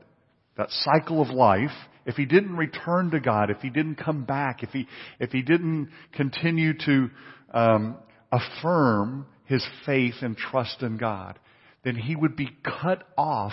that 0.57 0.71
cycle 0.71 1.21
of 1.21 1.31
life, 1.31 1.75
if 2.09 2.17
he 2.17 2.25
didn't 2.25 2.57
return 2.57 3.11
to 3.11 3.21
God, 3.21 3.51
if 3.51 3.59
he 3.59 3.69
didn't 3.69 3.97
come 3.97 4.25
back, 4.25 4.63
if 4.63 4.71
he, 4.71 4.89
if 5.21 5.31
he 5.31 5.43
didn't 5.43 5.91
continue 6.15 6.73
to 6.87 7.11
um, 7.53 7.99
affirm 8.33 9.27
his 9.45 9.65
faith 9.85 10.15
and 10.23 10.35
trust 10.35 10.83
in 10.83 10.97
God, 10.97 11.39
then 11.85 11.97
he 11.97 12.17
would 12.17 12.35
be 12.35 12.49
cut 12.65 13.07
off 13.19 13.53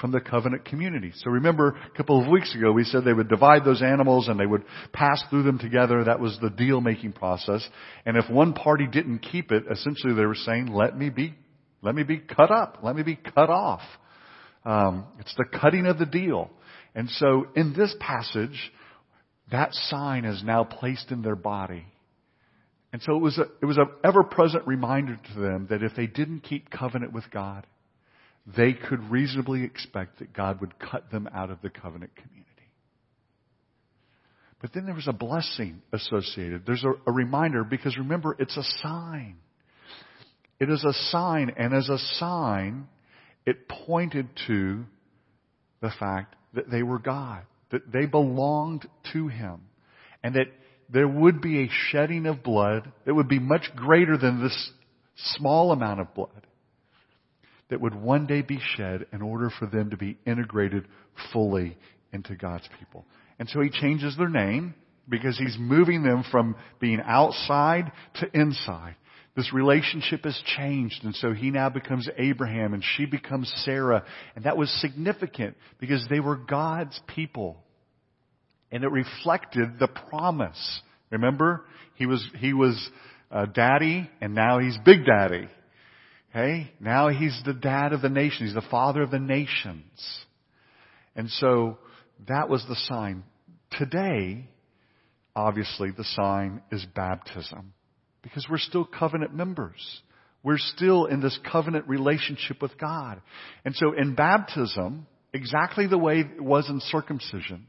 from 0.00 0.10
the 0.10 0.22
covenant 0.22 0.64
community. 0.64 1.12
So 1.16 1.30
remember, 1.30 1.76
a 1.76 1.94
couple 1.94 2.18
of 2.18 2.30
weeks 2.30 2.54
ago, 2.54 2.72
we 2.72 2.84
said 2.84 3.04
they 3.04 3.12
would 3.12 3.28
divide 3.28 3.62
those 3.66 3.82
animals 3.82 4.26
and 4.28 4.40
they 4.40 4.46
would 4.46 4.64
pass 4.94 5.22
through 5.28 5.42
them 5.42 5.58
together. 5.58 6.02
That 6.04 6.18
was 6.18 6.38
the 6.40 6.48
deal 6.48 6.80
making 6.80 7.12
process. 7.12 7.62
And 8.06 8.16
if 8.16 8.28
one 8.30 8.54
party 8.54 8.86
didn't 8.90 9.18
keep 9.18 9.52
it, 9.52 9.64
essentially 9.70 10.14
they 10.14 10.24
were 10.24 10.34
saying, 10.34 10.72
let 10.72 10.96
me 10.96 11.10
be, 11.10 11.34
let 11.82 11.94
me 11.94 12.04
be 12.04 12.20
cut 12.20 12.50
up. 12.50 12.78
Let 12.82 12.96
me 12.96 13.02
be 13.02 13.16
cut 13.16 13.50
off. 13.50 13.82
Um, 14.64 15.04
it's 15.18 15.34
the 15.36 15.44
cutting 15.60 15.84
of 15.84 15.98
the 15.98 16.06
deal. 16.06 16.50
And 16.94 17.08
so 17.10 17.46
in 17.56 17.72
this 17.74 17.94
passage, 18.00 18.72
that 19.50 19.72
sign 19.74 20.24
is 20.24 20.42
now 20.44 20.64
placed 20.64 21.10
in 21.10 21.22
their 21.22 21.36
body. 21.36 21.86
And 22.92 23.00
so 23.02 23.16
it 23.16 23.20
was 23.20 23.38
a, 23.38 23.46
it 23.62 23.64
was 23.64 23.78
an 23.78 23.88
ever-present 24.04 24.66
reminder 24.66 25.18
to 25.32 25.40
them 25.40 25.66
that 25.70 25.82
if 25.82 25.92
they 25.96 26.06
didn't 26.06 26.40
keep 26.40 26.70
covenant 26.70 27.12
with 27.12 27.24
God, 27.30 27.66
they 28.56 28.72
could 28.74 29.10
reasonably 29.10 29.64
expect 29.64 30.18
that 30.18 30.32
God 30.34 30.60
would 30.60 30.78
cut 30.78 31.10
them 31.10 31.28
out 31.32 31.50
of 31.50 31.62
the 31.62 31.70
covenant 31.70 32.14
community. 32.16 32.48
But 34.60 34.72
then 34.74 34.84
there 34.84 34.94
was 34.94 35.08
a 35.08 35.12
blessing 35.12 35.82
associated. 35.92 36.64
There's 36.66 36.84
a, 36.84 36.92
a 37.06 37.12
reminder 37.12 37.64
because 37.64 37.96
remember, 37.96 38.36
it's 38.38 38.56
a 38.56 38.62
sign. 38.82 39.36
It 40.60 40.70
is 40.70 40.84
a 40.84 40.92
sign, 41.10 41.52
and 41.56 41.74
as 41.74 41.88
a 41.88 41.98
sign, 41.98 42.86
it 43.44 43.68
pointed 43.68 44.28
to 44.46 44.84
the 45.80 45.90
fact 45.98 46.36
that 46.54 46.70
they 46.70 46.82
were 46.82 46.98
God, 46.98 47.42
that 47.70 47.92
they 47.92 48.06
belonged 48.06 48.86
to 49.12 49.28
Him, 49.28 49.62
and 50.22 50.34
that 50.34 50.48
there 50.88 51.08
would 51.08 51.40
be 51.40 51.64
a 51.64 51.70
shedding 51.90 52.26
of 52.26 52.42
blood 52.42 52.90
that 53.06 53.14
would 53.14 53.28
be 53.28 53.38
much 53.38 53.70
greater 53.74 54.16
than 54.18 54.42
this 54.42 54.70
small 55.16 55.72
amount 55.72 56.00
of 56.00 56.14
blood 56.14 56.46
that 57.70 57.80
would 57.80 57.94
one 57.94 58.26
day 58.26 58.42
be 58.42 58.60
shed 58.76 59.06
in 59.12 59.22
order 59.22 59.50
for 59.58 59.66
them 59.66 59.90
to 59.90 59.96
be 59.96 60.18
integrated 60.26 60.86
fully 61.32 61.76
into 62.12 62.36
God's 62.36 62.68
people. 62.78 63.06
And 63.38 63.48
so 63.48 63.60
he 63.60 63.70
changes 63.70 64.14
their 64.16 64.28
name 64.28 64.74
because 65.08 65.38
he's 65.38 65.56
moving 65.58 66.02
them 66.02 66.24
from 66.30 66.54
being 66.80 67.00
outside 67.02 67.90
to 68.16 68.28
inside. 68.38 68.96
This 69.34 69.52
relationship 69.52 70.24
has 70.24 70.38
changed, 70.58 71.04
and 71.04 71.14
so 71.14 71.32
he 71.32 71.50
now 71.50 71.70
becomes 71.70 72.06
Abraham 72.18 72.74
and 72.74 72.84
she 72.96 73.06
becomes 73.06 73.50
Sarah. 73.64 74.04
And 74.36 74.44
that 74.44 74.58
was 74.58 74.70
significant 74.80 75.56
because 75.80 76.06
they 76.10 76.20
were 76.20 76.36
God's 76.36 77.00
people. 77.14 77.56
And 78.70 78.84
it 78.84 78.90
reflected 78.90 79.78
the 79.78 79.88
promise. 79.88 80.82
Remember? 81.10 81.64
He 81.94 82.04
was, 82.04 82.26
he 82.38 82.52
was 82.52 82.90
uh, 83.30 83.46
daddy, 83.46 84.10
and 84.20 84.34
now 84.34 84.58
he's 84.58 84.76
big 84.84 85.06
daddy. 85.06 85.48
Okay? 86.30 86.70
Now 86.78 87.08
he's 87.08 87.40
the 87.46 87.54
dad 87.54 87.94
of 87.94 88.02
the 88.02 88.10
nation. 88.10 88.46
He's 88.46 88.54
the 88.54 88.62
father 88.70 89.02
of 89.02 89.10
the 89.10 89.18
nations. 89.18 90.24
And 91.16 91.30
so 91.30 91.78
that 92.28 92.50
was 92.50 92.64
the 92.68 92.76
sign. 92.76 93.24
Today, 93.78 94.46
obviously, 95.34 95.90
the 95.90 96.04
sign 96.04 96.60
is 96.70 96.84
baptism 96.94 97.72
because 98.22 98.46
we're 98.50 98.58
still 98.58 98.84
covenant 98.84 99.34
members. 99.34 100.02
We're 100.42 100.58
still 100.58 101.06
in 101.06 101.20
this 101.20 101.38
covenant 101.50 101.86
relationship 101.88 102.60
with 102.60 102.78
God. 102.78 103.20
And 103.64 103.74
so 103.74 103.92
in 103.92 104.14
baptism, 104.14 105.06
exactly 105.32 105.86
the 105.86 105.98
way 105.98 106.20
it 106.20 106.40
was 106.40 106.68
in 106.68 106.80
circumcision, 106.80 107.66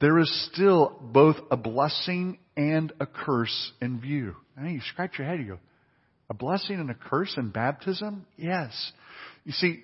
there 0.00 0.18
is 0.18 0.48
still 0.52 0.98
both 1.00 1.36
a 1.50 1.56
blessing 1.56 2.38
and 2.56 2.92
a 3.00 3.06
curse 3.06 3.72
in 3.80 4.00
view. 4.00 4.34
You 4.62 4.80
scratch 4.92 5.18
your 5.18 5.26
head, 5.26 5.40
you 5.40 5.46
go, 5.46 5.58
a 6.28 6.34
blessing 6.34 6.76
and 6.76 6.90
a 6.90 6.94
curse 6.94 7.34
in 7.36 7.50
baptism? 7.50 8.26
Yes. 8.36 8.92
You 9.44 9.52
see, 9.52 9.82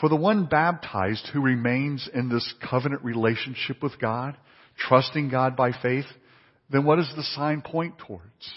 for 0.00 0.08
the 0.08 0.16
one 0.16 0.46
baptized 0.46 1.28
who 1.32 1.42
remains 1.42 2.08
in 2.12 2.28
this 2.28 2.54
covenant 2.68 3.04
relationship 3.04 3.82
with 3.82 4.00
God, 4.00 4.36
trusting 4.78 5.28
God 5.28 5.56
by 5.56 5.72
faith, 5.72 6.06
then 6.70 6.84
what 6.84 6.96
does 6.96 7.12
the 7.14 7.22
sign 7.22 7.60
point 7.60 7.98
towards? 7.98 8.50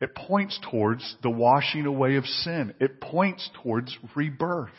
It 0.00 0.14
points 0.14 0.58
towards 0.70 1.16
the 1.22 1.30
washing 1.30 1.86
away 1.86 2.16
of 2.16 2.26
sin. 2.26 2.74
It 2.80 3.00
points 3.00 3.48
towards 3.62 3.96
rebirth. 4.14 4.70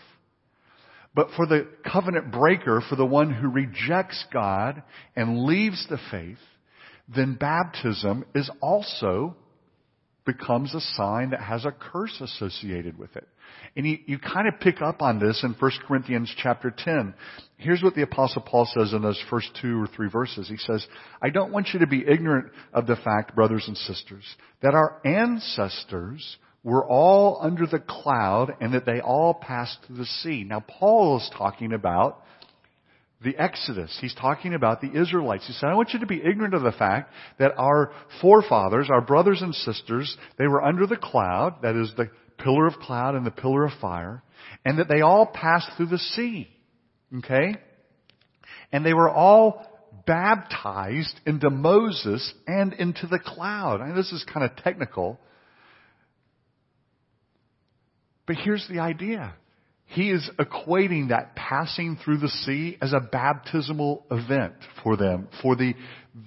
But 1.16 1.30
for 1.36 1.48
the 1.48 1.68
covenant 1.92 2.32
breaker, 2.32 2.82
for 2.88 2.96
the 2.96 3.06
one 3.06 3.34
who 3.34 3.50
rejects 3.50 4.24
God 4.32 4.84
and 5.16 5.46
leaves 5.46 5.88
the 5.90 5.98
faith, 6.12 6.38
then 7.08 7.34
baptism 7.34 8.26
is 8.36 8.52
also 8.62 9.36
becomes 10.26 10.76
a 10.76 10.82
sign 10.82 11.32
that 11.32 11.42
has 11.42 11.66
a 11.66 11.72
curse 11.72 12.22
associated 12.22 13.00
with 13.00 13.16
it. 13.16 13.28
And 13.76 13.86
you, 13.86 13.98
you 14.06 14.20
kind 14.20 14.48
of 14.48 14.60
pick 14.60 14.82
up 14.82 15.02
on 15.02 15.20
this 15.20 15.44
in 15.44 15.56
1 15.60 15.72
Corinthians 15.88 16.34
chapter 16.38 16.74
10. 16.76 17.14
Here's 17.58 17.84
what 17.84 17.96
the 17.96 18.02
apostle 18.02 18.42
Paul 18.42 18.68
says 18.74 18.94
in 18.94 19.02
those 19.02 19.22
first 19.30 19.50
two 19.62 19.82
or 19.82 19.88
three 19.88 20.10
verses. 20.10 20.48
He 20.48 20.58
says, 20.58 20.86
I 21.22 21.30
don't 21.30 21.52
want 21.52 21.70
you 21.74 21.80
to 21.80 21.88
be 21.88 22.06
ignorant 22.08 22.52
of 22.74 22.88
the 22.88 22.96
fact, 22.96 23.36
brothers 23.36 23.66
and 23.68 23.78
sisters, 23.78 24.24
that 24.62 24.74
our 24.74 25.00
ancestors 25.06 26.38
were 26.64 26.86
all 26.86 27.40
under 27.42 27.66
the 27.66 27.80
cloud 27.80 28.56
and 28.60 28.74
that 28.74 28.86
they 28.86 29.00
all 29.00 29.34
passed 29.34 29.78
through 29.86 29.98
the 29.98 30.06
sea. 30.06 30.44
Now 30.44 30.64
Paul 30.68 31.18
is 31.18 31.32
talking 31.38 31.74
about 31.74 32.24
the 33.24 33.36
Exodus. 33.38 33.98
He's 34.00 34.14
talking 34.14 34.54
about 34.54 34.82
the 34.82 35.00
Israelites. 35.00 35.48
He 35.48 35.54
said, 35.54 35.70
I 35.70 35.76
want 35.76 35.94
you 35.94 36.00
to 36.00 36.06
be 36.06 36.22
ignorant 36.24 36.54
of 36.54 36.62
the 36.62 36.72
fact 36.72 37.12
that 37.40 37.54
our 37.58 37.92
forefathers, 38.22 38.90
our 38.92 39.02
brothers 39.02 39.42
and 39.42 39.56
sisters, 39.56 40.16
they 40.38 40.48
were 40.48 40.64
under 40.64 40.86
the 40.86 40.98
cloud, 40.98 41.56
that 41.64 41.76
is 41.76 41.92
the 41.98 42.10
pillar 42.38 42.68
of 42.68 42.76
cloud 42.76 43.16
and 43.16 43.26
the 43.26 43.32
pillar 43.32 43.66
of 43.66 43.72
fire, 43.82 44.24
and 44.66 44.80
that 44.80 44.88
they 44.88 45.02
all 45.02 45.26
passed 45.26 45.70
through 45.76 45.88
the 45.88 45.98
sea. 45.98 46.48
Okay? 47.20 47.56
And 48.72 48.86
they 48.86 48.94
were 48.94 49.10
all 49.10 49.66
baptized 50.06 51.20
into 51.26 51.50
Moses 51.50 52.34
and 52.46 52.74
into 52.74 53.08
the 53.08 53.20
cloud. 53.20 53.82
I 53.82 53.94
this 53.94 54.12
is 54.12 54.26
kind 54.32 54.50
of 54.50 54.56
technical. 54.58 55.20
But 58.26 58.36
here's 58.36 58.68
the 58.70 58.80
idea. 58.80 59.34
He 59.86 60.10
is 60.12 60.30
equating 60.38 61.10
that 61.10 61.36
passing 61.36 61.98
through 62.04 62.18
the 62.18 62.28
sea 62.28 62.78
as 62.82 62.92
a 62.92 63.00
baptismal 63.00 64.06
event 64.12 64.54
for 64.84 64.98
them, 64.98 65.30
for 65.42 65.56
the, 65.56 65.74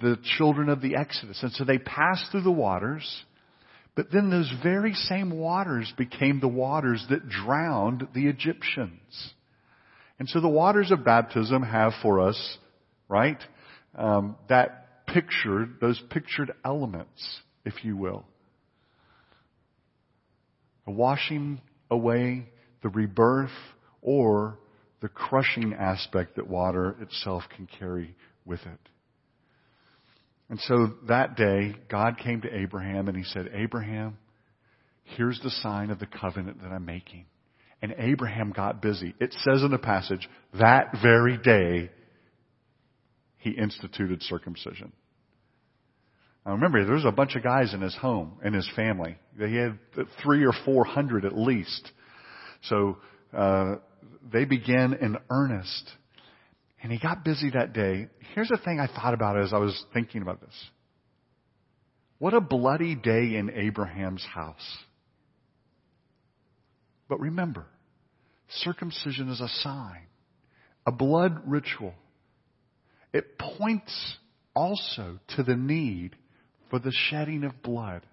the 0.01 0.17
children 0.37 0.67
of 0.67 0.81
the 0.81 0.95
Exodus. 0.95 1.41
And 1.43 1.51
so 1.51 1.63
they 1.63 1.77
passed 1.77 2.31
through 2.31 2.41
the 2.41 2.51
waters, 2.51 3.23
but 3.95 4.11
then 4.11 4.29
those 4.29 4.51
very 4.63 4.93
same 4.93 5.31
waters 5.31 5.91
became 5.97 6.39
the 6.39 6.47
waters 6.47 7.05
that 7.09 7.27
drowned 7.27 8.07
the 8.13 8.27
Egyptians. 8.27 9.33
And 10.17 10.29
so 10.29 10.39
the 10.39 10.47
waters 10.47 10.91
of 10.91 11.03
baptism 11.03 11.63
have 11.63 11.93
for 12.01 12.19
us, 12.21 12.57
right, 13.09 13.41
um, 13.95 14.35
that 14.49 15.05
pictured, 15.07 15.77
those 15.81 16.01
pictured 16.09 16.53
elements, 16.63 17.41
if 17.65 17.83
you 17.83 17.97
will. 17.97 18.25
A 20.87 20.91
washing 20.91 21.59
away 21.89 22.47
the 22.81 22.89
rebirth 22.89 23.49
or 24.01 24.57
the 25.01 25.09
crushing 25.09 25.73
aspect 25.73 26.35
that 26.35 26.47
water 26.47 26.95
itself 27.01 27.43
can 27.55 27.67
carry 27.67 28.15
with 28.45 28.61
it. 28.61 28.90
And 30.51 30.59
so 30.59 30.95
that 31.07 31.37
day, 31.37 31.75
God 31.89 32.17
came 32.17 32.41
to 32.41 32.53
Abraham 32.53 33.07
and 33.07 33.15
he 33.15 33.23
said, 33.23 33.49
Abraham, 33.53 34.17
here's 35.15 35.39
the 35.39 35.49
sign 35.49 35.91
of 35.91 35.99
the 35.99 36.05
covenant 36.05 36.61
that 36.61 36.73
I'm 36.73 36.85
making. 36.85 37.25
And 37.81 37.95
Abraham 37.97 38.51
got 38.51 38.81
busy. 38.81 39.15
It 39.21 39.33
says 39.45 39.63
in 39.63 39.71
the 39.71 39.77
passage, 39.77 40.27
that 40.59 40.97
very 41.01 41.37
day, 41.37 41.89
he 43.37 43.51
instituted 43.51 44.21
circumcision. 44.23 44.91
Now 46.45 46.51
remember, 46.51 46.83
there 46.83 46.95
was 46.95 47.05
a 47.05 47.13
bunch 47.13 47.37
of 47.37 47.43
guys 47.43 47.73
in 47.73 47.79
his 47.79 47.95
home, 47.95 48.33
in 48.43 48.53
his 48.53 48.69
family. 48.75 49.15
They 49.39 49.53
had 49.53 49.79
three 50.21 50.43
or 50.43 50.53
four 50.65 50.83
hundred 50.83 51.23
at 51.23 51.37
least. 51.37 51.89
So 52.63 52.97
uh, 53.31 53.75
they 54.33 54.43
began 54.43 54.95
in 54.95 55.15
earnest. 55.29 55.91
And 56.81 56.91
he 56.91 56.97
got 56.97 57.23
busy 57.23 57.51
that 57.51 57.73
day. 57.73 58.07
Here's 58.33 58.49
the 58.49 58.59
thing 58.63 58.79
I 58.79 58.87
thought 58.87 59.13
about 59.13 59.39
as 59.39 59.53
I 59.53 59.57
was 59.57 59.85
thinking 59.93 60.21
about 60.21 60.41
this. 60.41 60.65
What 62.17 62.33
a 62.33 62.41
bloody 62.41 62.95
day 62.95 63.35
in 63.35 63.51
Abraham's 63.53 64.23
house. 64.23 64.77
But 67.07 67.19
remember, 67.19 67.65
circumcision 68.47 69.29
is 69.29 69.41
a 69.41 69.47
sign, 69.47 70.07
a 70.85 70.91
blood 70.91 71.41
ritual. 71.45 71.93
It 73.13 73.37
points 73.37 74.17
also 74.55 75.19
to 75.35 75.43
the 75.43 75.55
need 75.55 76.15
for 76.69 76.79
the 76.79 76.93
shedding 77.09 77.43
of 77.43 77.61
blood, 77.61 78.05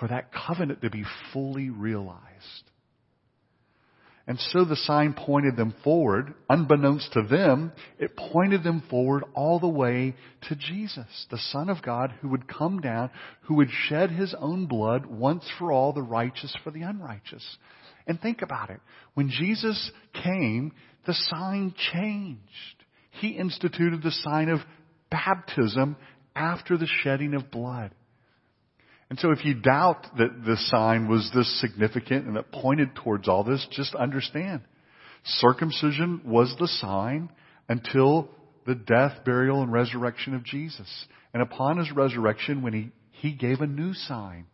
for 0.00 0.08
that 0.08 0.30
covenant 0.32 0.82
to 0.82 0.90
be 0.90 1.04
fully 1.32 1.70
realized. 1.70 2.70
And 4.28 4.38
so 4.38 4.62
the 4.66 4.76
sign 4.76 5.14
pointed 5.14 5.56
them 5.56 5.74
forward, 5.82 6.34
unbeknownst 6.50 7.14
to 7.14 7.22
them, 7.22 7.72
it 7.98 8.14
pointed 8.14 8.62
them 8.62 8.82
forward 8.90 9.24
all 9.34 9.58
the 9.58 9.66
way 9.66 10.14
to 10.48 10.54
Jesus, 10.54 11.26
the 11.30 11.38
Son 11.38 11.70
of 11.70 11.80
God 11.80 12.12
who 12.20 12.28
would 12.28 12.46
come 12.46 12.78
down, 12.80 13.08
who 13.44 13.54
would 13.54 13.70
shed 13.70 14.10
his 14.10 14.34
own 14.38 14.66
blood 14.66 15.06
once 15.06 15.44
for 15.58 15.72
all, 15.72 15.94
the 15.94 16.02
righteous 16.02 16.54
for 16.62 16.70
the 16.70 16.82
unrighteous. 16.82 17.56
And 18.06 18.20
think 18.20 18.42
about 18.42 18.68
it. 18.68 18.80
When 19.14 19.30
Jesus 19.30 19.90
came, 20.12 20.72
the 21.06 21.14
sign 21.14 21.72
changed. 21.94 22.84
He 23.12 23.28
instituted 23.28 24.02
the 24.02 24.12
sign 24.12 24.50
of 24.50 24.60
baptism 25.10 25.96
after 26.36 26.76
the 26.76 26.88
shedding 27.02 27.32
of 27.32 27.50
blood. 27.50 27.94
And 29.10 29.18
so 29.18 29.30
if 29.30 29.44
you 29.44 29.54
doubt 29.54 30.06
that 30.18 30.44
this 30.44 30.68
sign 30.70 31.08
was 31.08 31.30
this 31.34 31.60
significant 31.60 32.26
and 32.26 32.36
it 32.36 32.52
pointed 32.52 32.94
towards 32.94 33.28
all 33.28 33.42
this, 33.44 33.66
just 33.70 33.94
understand. 33.94 34.62
Circumcision 35.24 36.20
was 36.24 36.54
the 36.58 36.68
sign 36.68 37.30
until 37.68 38.28
the 38.66 38.74
death, 38.74 39.24
burial, 39.24 39.62
and 39.62 39.72
resurrection 39.72 40.34
of 40.34 40.44
Jesus. 40.44 41.06
And 41.32 41.42
upon 41.42 41.78
his 41.78 41.90
resurrection, 41.90 42.62
when 42.62 42.72
he, 42.74 42.90
He 43.10 43.32
gave 43.32 43.60
a 43.60 43.66
new 43.66 43.94
sign. 43.94 44.46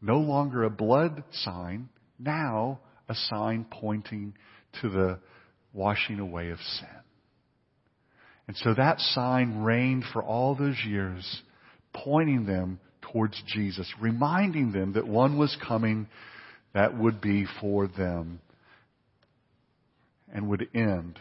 No 0.00 0.18
longer 0.18 0.64
a 0.64 0.70
blood 0.70 1.24
sign, 1.32 1.90
now 2.18 2.80
a 3.08 3.14
sign 3.14 3.66
pointing 3.70 4.34
to 4.80 4.88
the 4.88 5.18
washing 5.72 6.18
away 6.18 6.50
of 6.50 6.58
sin. 6.58 6.88
And 8.48 8.56
so 8.56 8.74
that 8.74 8.98
sign 9.00 9.58
reigned 9.58 10.04
for 10.12 10.22
all 10.22 10.54
those 10.54 10.78
years, 10.86 11.42
pointing 11.92 12.46
them 12.46 12.80
towards 13.12 13.40
Jesus, 13.46 13.92
reminding 14.00 14.72
them 14.72 14.94
that 14.94 15.06
one 15.06 15.38
was 15.38 15.56
coming 15.66 16.08
that 16.74 16.96
would 16.96 17.20
be 17.20 17.46
for 17.60 17.86
them 17.86 18.40
and 20.32 20.48
would 20.48 20.68
end 20.74 21.18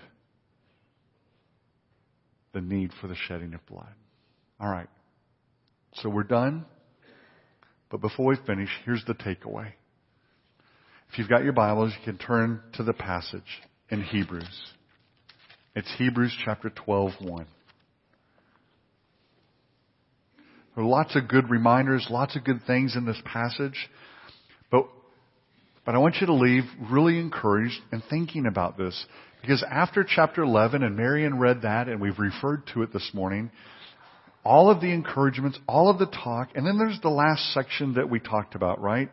the 2.53 2.61
need 2.61 2.91
for 3.01 3.07
the 3.07 3.15
shedding 3.27 3.53
of 3.53 3.65
blood. 3.65 3.93
All 4.59 4.69
right. 4.69 4.89
So 5.95 6.09
we're 6.09 6.23
done. 6.23 6.65
But 7.89 8.01
before 8.01 8.27
we 8.27 8.35
finish, 8.45 8.69
here's 8.85 9.03
the 9.05 9.15
takeaway. 9.15 9.71
If 11.11 11.17
you've 11.17 11.29
got 11.29 11.43
your 11.43 11.53
Bibles, 11.53 11.91
you 11.97 12.05
can 12.05 12.19
turn 12.19 12.61
to 12.73 12.83
the 12.83 12.93
passage 12.93 13.41
in 13.89 14.03
Hebrews. 14.03 14.73
It's 15.75 15.91
Hebrews 15.97 16.35
chapter 16.45 16.69
12, 16.69 17.13
1. 17.21 17.47
There 20.79 20.85
are 20.85 20.89
lots 20.89 21.17
of 21.17 21.27
good 21.27 21.49
reminders, 21.49 22.07
lots 22.09 22.37
of 22.37 22.45
good 22.45 22.61
things 22.65 22.95
in 22.95 23.05
this 23.05 23.21
passage. 23.25 23.89
But, 24.71 24.87
but 25.85 25.93
I 25.93 25.97
want 25.97 26.15
you 26.21 26.27
to 26.27 26.33
leave 26.33 26.63
really 26.89 27.19
encouraged 27.19 27.81
and 27.91 28.01
thinking 28.09 28.45
about 28.45 28.77
this. 28.77 29.05
Because 29.41 29.61
after 29.69 30.05
chapter 30.07 30.41
11, 30.41 30.81
and 30.81 30.95
Marion 30.95 31.37
read 31.37 31.63
that, 31.63 31.89
and 31.89 31.99
we've 31.99 32.17
referred 32.17 32.61
to 32.75 32.83
it 32.83 32.93
this 32.93 33.11
morning, 33.13 33.51
all 34.45 34.71
of 34.71 34.79
the 34.79 34.93
encouragements, 34.93 35.59
all 35.67 35.89
of 35.89 35.99
the 35.99 36.05
talk, 36.05 36.51
and 36.55 36.65
then 36.65 36.77
there's 36.77 37.01
the 37.01 37.09
last 37.09 37.53
section 37.53 37.95
that 37.95 38.09
we 38.09 38.21
talked 38.21 38.55
about, 38.55 38.79
right? 38.79 39.09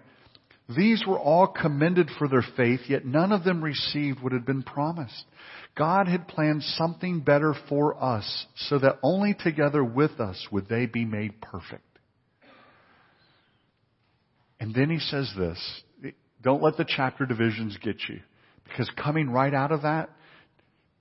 These 0.68 1.04
were 1.06 1.18
all 1.18 1.46
commended 1.46 2.10
for 2.18 2.26
their 2.26 2.44
faith, 2.56 2.80
yet 2.88 3.04
none 3.04 3.30
of 3.30 3.44
them 3.44 3.62
received 3.62 4.20
what 4.20 4.32
had 4.32 4.44
been 4.44 4.64
promised. 4.64 5.24
God 5.76 6.08
had 6.08 6.26
planned 6.26 6.62
something 6.62 7.20
better 7.20 7.54
for 7.68 8.02
us, 8.02 8.46
so 8.56 8.78
that 8.80 8.98
only 9.02 9.34
together 9.34 9.84
with 9.84 10.18
us 10.18 10.48
would 10.50 10.68
they 10.68 10.86
be 10.86 11.04
made 11.04 11.40
perfect. 11.40 11.82
And 14.58 14.74
then 14.74 14.90
he 14.90 14.98
says 14.98 15.32
this, 15.38 15.58
don't 16.42 16.62
let 16.62 16.76
the 16.76 16.86
chapter 16.86 17.26
divisions 17.26 17.76
get 17.82 17.96
you. 18.08 18.20
Because 18.64 18.90
coming 19.02 19.30
right 19.30 19.54
out 19.54 19.70
of 19.70 19.82
that, 19.82 20.10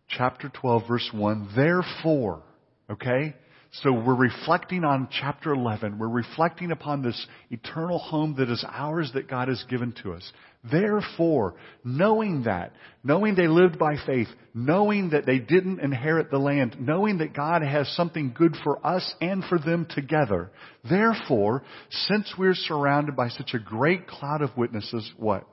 chapter 0.09 0.49
12 0.49 0.83
verse 0.87 1.09
1, 1.11 1.49
therefore, 1.55 2.43
okay? 2.89 3.35
So 3.81 3.91
we're 3.91 4.15
reflecting 4.15 4.85
on 4.85 5.09
chapter 5.11 5.51
11. 5.51 5.99
We're 5.99 6.07
reflecting 6.07 6.71
upon 6.71 7.01
this 7.01 7.27
eternal 7.49 7.97
home 7.99 8.35
that 8.37 8.49
is 8.49 8.63
ours 8.67 9.11
that 9.15 9.27
God 9.27 9.49
has 9.49 9.63
given 9.69 9.93
to 10.03 10.13
us. 10.13 10.31
Therefore, 10.71 11.55
knowing 11.83 12.43
that, 12.43 12.71
knowing 13.03 13.35
they 13.35 13.47
lived 13.47 13.77
by 13.77 13.97
faith, 14.05 14.29
knowing 14.53 15.09
that 15.09 15.25
they 15.25 15.39
didn't 15.39 15.81
inherit 15.81 16.31
the 16.31 16.37
land, 16.37 16.77
knowing 16.79 17.17
that 17.17 17.33
God 17.35 17.63
has 17.63 17.89
something 17.95 18.33
good 18.33 18.55
for 18.63 18.85
us 18.85 19.13
and 19.19 19.43
for 19.43 19.59
them 19.59 19.87
together. 19.89 20.51
Therefore, 20.89 21.63
since 21.89 22.33
we're 22.37 22.55
surrounded 22.55 23.15
by 23.15 23.27
such 23.27 23.53
a 23.53 23.59
great 23.59 24.07
cloud 24.07 24.41
of 24.41 24.55
witnesses, 24.55 25.11
what? 25.17 25.45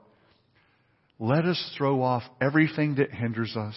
Let 1.19 1.45
us 1.45 1.75
throw 1.77 2.03
off 2.03 2.23
everything 2.41 2.97
that 2.97 3.11
hinders 3.11 3.57
us 3.57 3.77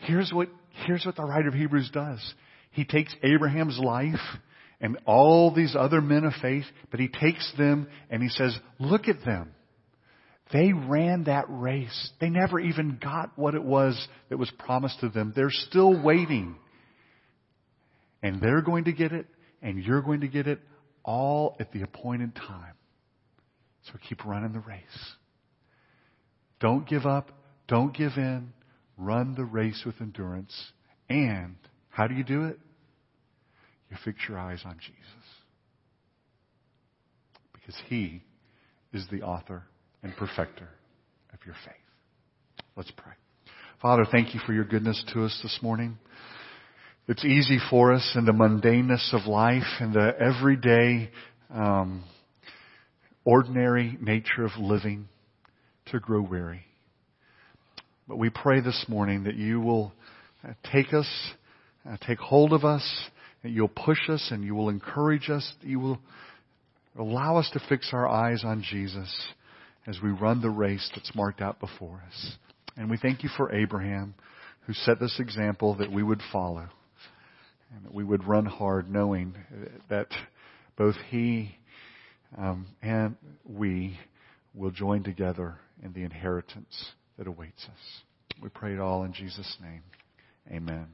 Here's 0.00 0.32
what, 0.32 0.48
here's 0.86 1.04
what 1.04 1.16
the 1.16 1.24
writer 1.24 1.48
of 1.48 1.54
Hebrews 1.54 1.90
does. 1.92 2.34
He 2.72 2.84
takes 2.84 3.14
Abraham's 3.22 3.78
life 3.78 4.20
and 4.80 4.98
all 5.04 5.52
these 5.54 5.76
other 5.78 6.00
men 6.00 6.24
of 6.24 6.32
faith, 6.40 6.64
but 6.90 7.00
he 7.00 7.08
takes 7.08 7.52
them 7.58 7.88
and 8.10 8.22
he 8.22 8.28
says, 8.28 8.56
look 8.78 9.08
at 9.08 9.24
them. 9.24 9.52
They 10.52 10.72
ran 10.72 11.24
that 11.24 11.44
race. 11.48 12.10
They 12.20 12.28
never 12.28 12.58
even 12.58 12.98
got 13.00 13.38
what 13.38 13.54
it 13.54 13.62
was 13.62 14.08
that 14.30 14.38
was 14.38 14.50
promised 14.58 15.00
to 15.00 15.08
them. 15.08 15.32
They're 15.36 15.50
still 15.50 16.02
waiting. 16.02 16.56
And 18.22 18.40
they're 18.40 18.62
going 18.62 18.84
to 18.84 18.92
get 18.92 19.12
it, 19.12 19.26
and 19.62 19.78
you're 19.78 20.02
going 20.02 20.22
to 20.22 20.28
get 20.28 20.46
it 20.46 20.60
all 21.04 21.56
at 21.60 21.72
the 21.72 21.82
appointed 21.82 22.34
time. 22.34 22.74
So 23.84 23.92
keep 24.08 24.24
running 24.24 24.52
the 24.52 24.60
race. 24.60 24.82
Don't 26.58 26.86
give 26.86 27.06
up. 27.06 27.30
Don't 27.68 27.96
give 27.96 28.12
in. 28.16 28.52
Run 29.00 29.34
the 29.34 29.44
race 29.44 29.82
with 29.86 29.94
endurance. 30.00 30.54
And 31.08 31.56
how 31.88 32.06
do 32.06 32.14
you 32.14 32.22
do 32.22 32.44
it? 32.44 32.58
You 33.90 33.96
fix 34.04 34.18
your 34.28 34.38
eyes 34.38 34.60
on 34.64 34.76
Jesus. 34.78 35.26
Because 37.54 37.74
He 37.88 38.22
is 38.92 39.06
the 39.10 39.22
author 39.22 39.62
and 40.02 40.14
perfecter 40.16 40.68
of 41.32 41.38
your 41.46 41.54
faith. 41.64 41.74
Let's 42.76 42.90
pray. 42.90 43.12
Father, 43.80 44.04
thank 44.10 44.34
you 44.34 44.40
for 44.46 44.52
your 44.52 44.64
goodness 44.64 45.02
to 45.14 45.24
us 45.24 45.40
this 45.42 45.58
morning. 45.62 45.96
It's 47.08 47.24
easy 47.24 47.58
for 47.70 47.94
us 47.94 48.12
in 48.14 48.26
the 48.26 48.32
mundaneness 48.32 49.14
of 49.14 49.26
life 49.26 49.62
and 49.80 49.94
the 49.94 50.12
everyday, 50.20 51.10
um, 51.48 52.04
ordinary 53.24 53.96
nature 54.00 54.44
of 54.44 54.52
living 54.58 55.08
to 55.86 55.98
grow 55.98 56.20
weary. 56.20 56.66
But 58.10 58.18
we 58.18 58.28
pray 58.28 58.60
this 58.60 58.86
morning 58.88 59.22
that 59.22 59.36
you 59.36 59.60
will 59.60 59.92
uh, 60.44 60.54
take 60.72 60.92
us, 60.92 61.08
uh, 61.88 61.96
take 62.04 62.18
hold 62.18 62.52
of 62.52 62.64
us, 62.64 62.82
that 63.44 63.50
you'll 63.50 63.68
push 63.68 64.00
us 64.08 64.30
and 64.32 64.42
you 64.42 64.56
will 64.56 64.68
encourage 64.68 65.30
us, 65.30 65.54
you 65.60 65.78
will 65.78 66.00
allow 66.98 67.36
us 67.36 67.48
to 67.52 67.60
fix 67.68 67.90
our 67.92 68.08
eyes 68.08 68.42
on 68.44 68.64
Jesus 68.68 69.14
as 69.86 70.00
we 70.02 70.10
run 70.10 70.42
the 70.42 70.50
race 70.50 70.90
that's 70.92 71.14
marked 71.14 71.40
out 71.40 71.60
before 71.60 72.02
us. 72.04 72.32
And 72.76 72.90
we 72.90 72.96
thank 72.96 73.22
you 73.22 73.30
for 73.36 73.54
Abraham 73.54 74.14
who 74.66 74.72
set 74.72 74.98
this 74.98 75.20
example 75.20 75.76
that 75.76 75.92
we 75.92 76.02
would 76.02 76.20
follow 76.32 76.66
and 77.72 77.84
that 77.84 77.94
we 77.94 78.02
would 78.02 78.26
run 78.26 78.44
hard 78.44 78.90
knowing 78.90 79.36
that 79.88 80.08
both 80.76 80.96
he 81.10 81.54
um, 82.36 82.66
and 82.82 83.14
we 83.44 83.96
will 84.52 84.72
join 84.72 85.04
together 85.04 85.58
in 85.80 85.92
the 85.92 86.02
inheritance 86.02 86.90
that 87.20 87.28
awaits 87.28 87.64
us. 87.64 88.02
We 88.42 88.48
pray 88.48 88.72
it 88.72 88.80
all 88.80 89.04
in 89.04 89.12
Jesus' 89.12 89.58
name. 89.62 89.82
Amen. 90.50 90.86